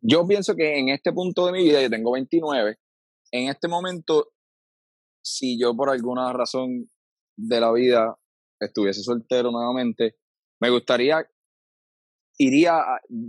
Yo 0.00 0.26
pienso 0.26 0.54
que 0.54 0.78
en 0.78 0.88
este 0.88 1.12
punto 1.12 1.46
de 1.46 1.52
mi 1.52 1.64
vida, 1.64 1.82
yo 1.82 1.90
tengo 1.90 2.12
29, 2.12 2.76
en 3.32 3.48
este 3.48 3.68
momento, 3.68 4.32
si 5.24 5.58
yo 5.58 5.74
por 5.76 5.90
alguna 5.90 6.32
razón 6.32 6.90
de 7.36 7.60
la 7.60 7.72
vida 7.72 8.16
estuviese 8.60 9.02
soltero 9.02 9.50
nuevamente, 9.50 10.16
me 10.60 10.70
gustaría 10.70 11.26
iría 12.38 12.82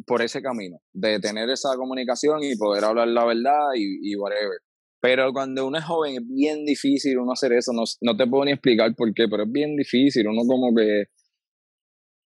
por 0.06 0.22
ese 0.22 0.42
camino, 0.42 0.80
de 0.94 1.20
tener 1.20 1.50
esa 1.50 1.76
comunicación 1.78 2.44
y 2.44 2.56
poder 2.56 2.84
hablar 2.84 3.08
la 3.08 3.26
verdad 3.26 3.70
y, 3.76 4.16
whatever. 4.16 4.60
Pero 5.00 5.32
cuando 5.32 5.66
uno 5.66 5.78
es 5.78 5.86
joven 5.86 6.16
es 6.16 6.28
bien 6.28 6.66
difícil 6.66 7.18
uno 7.20 7.32
hacer 7.32 7.54
eso, 7.54 7.72
no, 7.72 7.84
no, 8.02 8.18
te 8.18 8.28
puedo 8.28 8.46
ni 8.46 8.52
explicar 8.52 8.94
por 8.96 9.14
qué, 9.14 9.28
pero 9.30 9.44
es 9.44 9.52
bien 9.52 9.76
difícil, 9.76 10.28
uno 10.28 10.42
como 10.48 10.76
que 10.76 11.06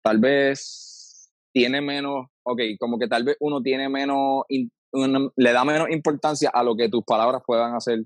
tal 0.02 0.18
vez 0.18 1.32
tiene 1.52 1.80
menos, 1.80 2.26
ok, 2.44 2.60
como 2.78 2.98
que 2.98 3.08
tal 3.08 3.24
vez 3.24 3.36
uno 3.40 3.62
tiene 3.62 3.88
menos, 3.88 4.42
le 4.48 5.52
da 5.52 5.64
menos 5.64 5.90
importancia 5.90 6.50
a 6.52 6.62
lo 6.62 6.76
que 6.76 6.88
tus 6.88 7.04
palabras 7.04 7.42
puedan 7.44 7.74
hacer. 7.74 8.00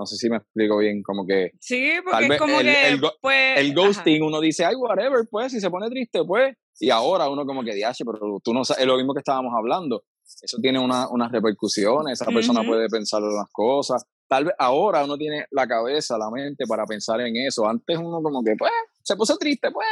No 0.00 0.06
sé 0.06 0.16
si 0.16 0.30
me 0.30 0.38
explico 0.38 0.78
bien, 0.78 1.02
como 1.02 1.26
que... 1.26 1.50
Sí, 1.60 1.92
porque 2.02 2.24
es 2.24 2.38
como 2.38 2.58
que... 2.60 2.88
El, 2.88 3.02
pues, 3.20 3.58
el 3.58 3.74
ghosting, 3.74 4.22
uno 4.22 4.40
dice, 4.40 4.64
ay, 4.64 4.74
whatever, 4.74 5.28
pues, 5.30 5.52
si 5.52 5.60
se 5.60 5.68
pone 5.68 5.90
triste, 5.90 6.24
pues, 6.24 6.56
y 6.78 6.88
ahora 6.88 7.28
uno 7.28 7.44
como 7.44 7.62
que, 7.62 7.74
diache, 7.74 8.02
pero 8.06 8.40
tú 8.42 8.54
no 8.54 8.64
sabes, 8.64 8.80
es 8.80 8.86
lo 8.86 8.96
mismo 8.96 9.12
que 9.12 9.18
estábamos 9.18 9.52
hablando. 9.54 10.04
Eso 10.40 10.56
tiene 10.62 10.78
una, 10.78 11.06
unas 11.10 11.30
repercusiones, 11.30 12.18
esa 12.18 12.30
persona 12.30 12.62
puede 12.62 12.88
pensar 12.88 13.22
en 13.22 13.34
las 13.34 13.50
cosas. 13.52 14.02
Tal 14.26 14.46
vez 14.46 14.54
ahora 14.58 15.04
uno 15.04 15.18
tiene 15.18 15.44
la 15.50 15.66
cabeza, 15.66 16.16
la 16.16 16.30
mente 16.30 16.64
para 16.66 16.86
pensar 16.86 17.20
en 17.20 17.36
eso. 17.36 17.68
Antes 17.68 17.98
uno 17.98 18.22
como 18.22 18.42
que, 18.42 18.54
pues, 18.58 18.72
se 19.02 19.16
puso 19.16 19.36
triste, 19.36 19.70
pues. 19.70 19.86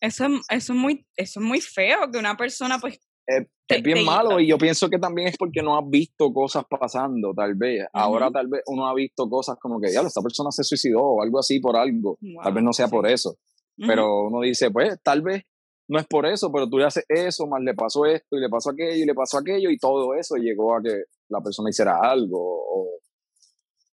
Eso, 0.00 0.26
eso, 0.48 0.72
es 0.72 0.78
muy, 0.78 1.04
eso 1.16 1.40
es 1.40 1.44
muy 1.44 1.60
feo, 1.60 2.08
que 2.12 2.18
una 2.18 2.36
persona 2.36 2.78
pues 2.78 3.00
es, 3.26 3.82
bien 3.82 4.04
malo 4.04 4.38
y 4.38 4.48
yo 4.48 4.58
pienso 4.58 4.90
que 4.90 4.98
también 4.98 5.28
es 5.28 5.36
porque 5.36 5.62
no 5.62 5.78
has 5.78 5.88
visto 5.88 6.32
cosas 6.32 6.64
pasando, 6.68 7.32
tal 7.34 7.54
vez. 7.54 7.86
Ahora 7.92 8.30
tal 8.30 8.48
vez 8.48 8.62
uno 8.66 8.86
ha 8.86 8.94
visto 8.94 9.28
cosas 9.28 9.56
como 9.60 9.80
que, 9.80 9.92
ya, 9.92 10.02
esta 10.02 10.20
persona 10.20 10.50
se 10.50 10.62
suicidó 10.62 11.00
o 11.00 11.22
algo 11.22 11.38
así 11.38 11.60
por 11.60 11.76
algo. 11.76 12.18
tal 12.42 12.52
vez 12.52 12.64
no 12.64 12.72
sea 12.72 12.88
por 12.88 13.06
eso. 13.06 13.36
Pero 13.76 14.26
uno 14.26 14.42
dice, 14.42 14.70
pues 14.70 15.00
tal 15.02 15.22
vez 15.22 15.44
no 15.88 15.98
es 15.98 16.06
por 16.06 16.26
eso, 16.26 16.50
pero 16.52 16.68
tú 16.68 16.78
le 16.78 16.86
haces 16.86 17.04
eso, 17.08 17.46
más 17.46 17.62
le 17.62 17.74
pasó 17.74 18.04
esto 18.06 18.36
y 18.36 18.40
le 18.40 18.48
pasó 18.48 18.70
aquello 18.70 19.02
y 19.02 19.06
le 19.06 19.14
pasó 19.14 19.38
aquello 19.38 19.70
y 19.70 19.78
todo 19.78 20.14
eso 20.14 20.36
llegó 20.36 20.76
a 20.76 20.82
que 20.82 21.04
la 21.28 21.40
persona 21.40 21.70
hiciera 21.70 21.98
algo. 22.02 22.38
O... 22.38 22.88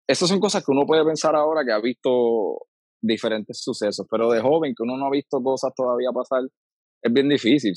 Esas 0.06 0.28
son 0.28 0.40
cosas 0.40 0.64
que 0.64 0.72
uno 0.72 0.86
puede 0.86 1.04
pensar 1.04 1.34
ahora 1.34 1.64
que 1.64 1.72
ha 1.72 1.80
visto 1.80 2.66
diferentes 3.00 3.60
sucesos, 3.60 4.06
pero 4.10 4.30
de 4.30 4.40
joven 4.40 4.74
que 4.76 4.82
uno 4.82 4.96
no 4.96 5.06
ha 5.06 5.10
visto 5.10 5.40
cosas 5.42 5.72
todavía 5.74 6.10
pasar, 6.12 6.42
es 7.02 7.12
bien 7.12 7.28
difícil. 7.28 7.74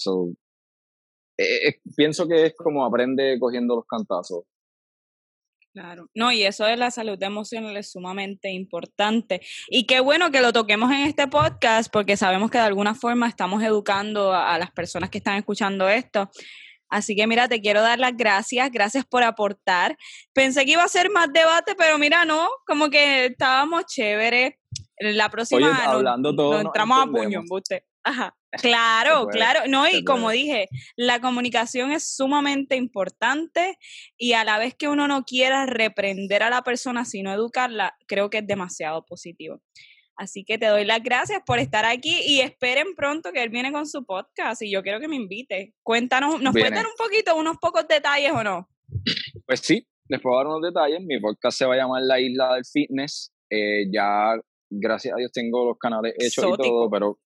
Eh, 1.42 1.80
pienso 1.96 2.28
que 2.28 2.48
es 2.48 2.56
como 2.56 2.86
aprende 2.86 3.38
cogiendo 3.40 3.76
los 3.76 3.86
cantazos. 3.86 4.44
Claro, 5.74 6.10
no, 6.14 6.34
y 6.34 6.44
eso 6.44 6.66
de 6.66 6.76
la 6.76 6.92
salud 6.92 7.22
emocional 7.24 7.78
es 7.78 7.92
sumamente 7.92 8.52
importante. 8.52 9.42
Y 9.70 9.86
qué 9.86 10.02
bueno 10.02 10.30
que 10.30 10.42
lo 10.42 10.52
toquemos 10.52 10.92
en 10.92 11.02
este 11.04 11.28
podcast, 11.28 11.90
porque 11.92 12.18
sabemos 12.18 12.52
que 12.52 12.58
de 12.58 12.66
alguna 12.66 12.94
forma 12.94 13.30
estamos 13.30 13.64
educando 13.64 14.34
a, 14.34 14.58
las 14.58 14.72
personas 14.72 15.10
que 15.10 15.20
están 15.20 15.38
escuchando 15.38 15.88
esto. 15.88 16.30
Así 16.90 17.16
que 17.16 17.26
mira, 17.26 17.48
te 17.48 17.62
quiero 17.62 17.82
dar 17.82 18.00
las 18.00 18.18
gracias, 18.18 18.70
gracias 18.70 19.06
por 19.06 19.24
aportar. 19.24 19.96
Pensé 20.34 20.66
que 20.66 20.72
iba 20.72 20.84
a 20.84 20.90
ser 20.90 21.10
más 21.10 21.32
debate, 21.32 21.74
pero 21.78 21.98
mira, 21.98 22.26
no, 22.26 22.50
como 22.68 22.90
que 22.90 23.28
estábamos 23.28 23.86
chéveres. 23.86 24.56
La 25.00 25.30
próxima 25.30 25.86
hablando 25.86 26.36
todo, 26.36 26.60
entramos 26.60 27.02
a 27.02 27.06
puño, 27.08 27.44
usted. 27.50 27.82
Ajá. 28.04 28.36
Claro, 28.62 29.28
claro. 29.28 29.62
No, 29.70 29.88
y 29.88 30.04
como 30.04 30.30
dije, 30.30 30.68
la 30.98 31.22
comunicación 31.22 31.94
es 31.94 32.14
sumamente 32.14 32.76
importante 32.76 33.78
y 34.18 34.34
a 34.34 34.44
la 34.44 34.60
vez 34.60 34.76
que 34.76 34.90
uno 34.90 35.08
no 35.08 35.24
quiera 35.24 35.66
reprender 35.66 36.44
a 36.44 36.50
la 36.50 36.62
persona, 36.62 37.06
sino 37.06 37.32
educarla, 37.32 37.96
creo 38.08 38.30
que 38.30 38.40
es 38.40 38.48
demasiado 38.48 39.06
positivo. 39.06 39.62
Así 40.18 40.44
que 40.44 40.58
te 40.58 40.68
doy 40.68 40.84
las 40.84 41.02
gracias 41.02 41.42
por 41.46 41.60
estar 41.60 41.86
aquí 41.86 42.20
y 42.26 42.42
esperen 42.42 42.94
pronto 42.94 43.32
que 43.32 43.42
él 43.42 43.50
viene 43.50 43.72
con 43.72 43.88
su 43.88 44.06
podcast 44.06 44.62
y 44.62 44.70
yo 44.70 44.84
quiero 44.84 45.00
que 45.00 45.08
me 45.08 45.16
invite. 45.16 45.74
Cuéntanos, 45.82 46.42
¿nos 46.42 46.54
cuentan 46.54 46.86
un 46.86 46.96
poquito, 46.98 47.36
unos 47.36 47.56
pocos 47.58 47.88
detalles 47.88 48.34
o 48.34 48.44
no? 48.44 48.68
Pues 49.48 49.62
sí, 49.62 49.88
les 50.10 50.22
puedo 50.22 50.38
dar 50.38 50.48
unos 50.48 50.62
detalles. 50.62 51.00
Mi 51.02 51.20
podcast 51.20 51.58
se 51.58 51.66
va 51.66 51.76
a 51.76 51.78
llamar 51.78 52.02
La 52.04 52.20
Isla 52.20 52.56
del 52.56 52.66
Fitness. 52.66 53.34
Eh, 53.50 53.86
ya, 53.92 54.34
gracias 54.70 55.14
a 55.14 55.18
Dios, 55.18 55.32
tengo 55.32 55.66
los 55.66 55.78
canales 55.78 56.14
hechos 56.20 56.46
y 56.54 56.58
todo, 56.62 56.90
pero 56.90 57.18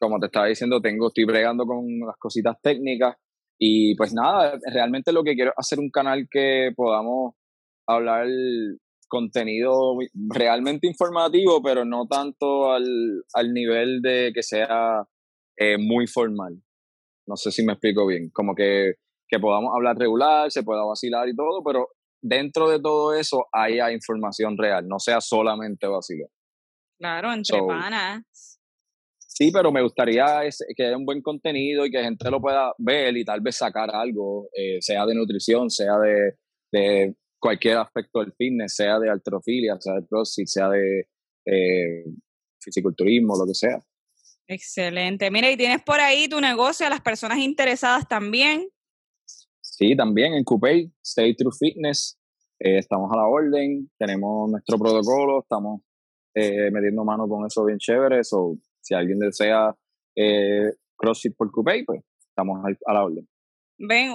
como 0.00 0.18
te 0.18 0.26
estaba 0.26 0.46
diciendo, 0.46 0.80
tengo, 0.80 1.08
estoy 1.08 1.24
bregando 1.24 1.66
con 1.66 1.84
las 2.06 2.16
cositas 2.18 2.56
técnicas 2.62 3.16
y 3.58 3.94
pues 3.94 4.14
nada, 4.14 4.58
realmente 4.72 5.12
lo 5.12 5.22
que 5.22 5.34
quiero 5.34 5.50
es 5.50 5.56
hacer 5.58 5.78
un 5.78 5.90
canal 5.90 6.26
que 6.30 6.70
podamos 6.74 7.34
hablar 7.86 8.26
contenido 9.06 9.98
realmente 10.14 10.86
informativo, 10.86 11.62
pero 11.62 11.84
no 11.84 12.06
tanto 12.06 12.72
al, 12.72 13.24
al 13.34 13.52
nivel 13.52 14.00
de 14.00 14.32
que 14.34 14.42
sea 14.42 15.04
eh, 15.58 15.76
muy 15.76 16.06
formal. 16.06 16.62
No 17.26 17.36
sé 17.36 17.50
si 17.50 17.64
me 17.64 17.74
explico 17.74 18.06
bien, 18.06 18.30
como 18.32 18.54
que, 18.54 18.94
que 19.28 19.38
podamos 19.38 19.72
hablar 19.74 19.96
regular, 19.98 20.50
se 20.50 20.62
pueda 20.62 20.84
vacilar 20.84 21.28
y 21.28 21.36
todo, 21.36 21.62
pero 21.62 21.88
dentro 22.22 22.70
de 22.70 22.80
todo 22.80 23.14
eso 23.14 23.46
haya 23.52 23.92
información 23.92 24.56
real, 24.56 24.88
no 24.88 24.98
sea 24.98 25.20
solamente 25.20 25.86
vacilar. 25.86 26.30
Claro, 26.98 27.32
entre 27.32 27.58
panas. 27.66 28.59
Sí, 29.40 29.50
pero 29.50 29.72
me 29.72 29.80
gustaría 29.80 30.26
que 30.76 30.84
haya 30.84 30.98
un 30.98 31.06
buen 31.06 31.22
contenido 31.22 31.86
y 31.86 31.90
que 31.90 32.02
gente 32.02 32.30
lo 32.30 32.42
pueda 32.42 32.74
ver 32.76 33.16
y 33.16 33.24
tal 33.24 33.40
vez 33.40 33.56
sacar 33.56 33.88
algo, 33.90 34.50
eh, 34.54 34.76
sea 34.82 35.06
de 35.06 35.14
nutrición, 35.14 35.70
sea 35.70 35.94
de, 35.98 37.14
cualquier 37.38 37.78
aspecto 37.78 38.20
del 38.20 38.34
fitness, 38.34 38.74
sea 38.76 38.98
de 38.98 39.08
alterofilia, 39.08 39.80
sea 39.80 39.94
de 39.94 40.06
crossfit, 40.06 40.46
sea 40.46 40.68
de 40.68 41.08
eh, 41.46 42.04
fisiculturismo, 42.62 43.34
lo 43.38 43.46
que 43.46 43.54
sea. 43.54 43.80
Excelente. 44.46 45.30
Mira, 45.30 45.50
y 45.50 45.56
tienes 45.56 45.82
por 45.84 46.00
ahí 46.00 46.28
tu 46.28 46.38
negocio 46.38 46.86
a 46.86 46.90
las 46.90 47.00
personas 47.00 47.38
interesadas 47.38 48.06
también. 48.06 48.68
Sí, 49.62 49.96
también 49.96 50.34
en 50.34 50.44
Coupé, 50.44 50.90
Stay 51.02 51.34
True 51.34 51.52
Fitness. 51.58 52.18
Eh, 52.58 52.76
estamos 52.76 53.10
a 53.10 53.16
la 53.16 53.26
orden, 53.26 53.90
tenemos 53.98 54.50
nuestro 54.50 54.76
protocolo, 54.76 55.40
estamos 55.40 55.80
eh, 56.34 56.70
metiendo 56.70 57.06
mano 57.06 57.26
con 57.26 57.46
eso 57.46 57.64
bien 57.64 57.78
chévere. 57.78 58.22
So, 58.22 58.58
si 58.90 58.94
alguien 58.96 59.20
desea 59.20 59.72
eh, 60.16 60.72
CrossFit 60.96 61.36
por 61.36 61.52
Coupé, 61.52 61.84
pues 61.86 62.00
estamos 62.28 62.60
a 62.86 62.92
la 62.92 63.04
orden. 63.04 63.28
Ven, 63.78 64.14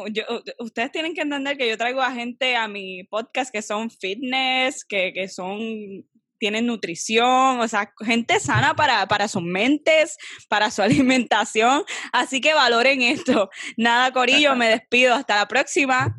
ustedes 0.59 0.91
tienen 0.91 1.13
que 1.13 1.21
entender 1.21 1.57
que 1.57 1.69
yo 1.69 1.77
traigo 1.77 2.01
a 2.01 2.11
gente 2.11 2.57
a 2.57 2.67
mi 2.67 3.05
podcast 3.05 3.51
que 3.51 3.61
son 3.61 3.89
fitness, 3.89 4.83
que, 4.83 5.13
que 5.13 5.29
son 5.29 6.05
tienen 6.37 6.65
nutrición, 6.65 7.61
o 7.61 7.67
sea, 7.69 7.93
gente 8.01 8.41
sana 8.41 8.75
para, 8.75 9.07
para 9.07 9.29
sus 9.29 9.41
mentes, 9.41 10.17
para 10.49 10.69
su 10.69 10.81
alimentación. 10.83 11.83
Así 12.11 12.41
que 12.41 12.53
valoren 12.53 13.01
esto. 13.01 13.49
Nada, 13.77 14.11
Corillo, 14.11 14.55
me 14.55 14.67
despido. 14.67 15.15
Hasta 15.15 15.37
la 15.37 15.47
próxima. 15.47 16.17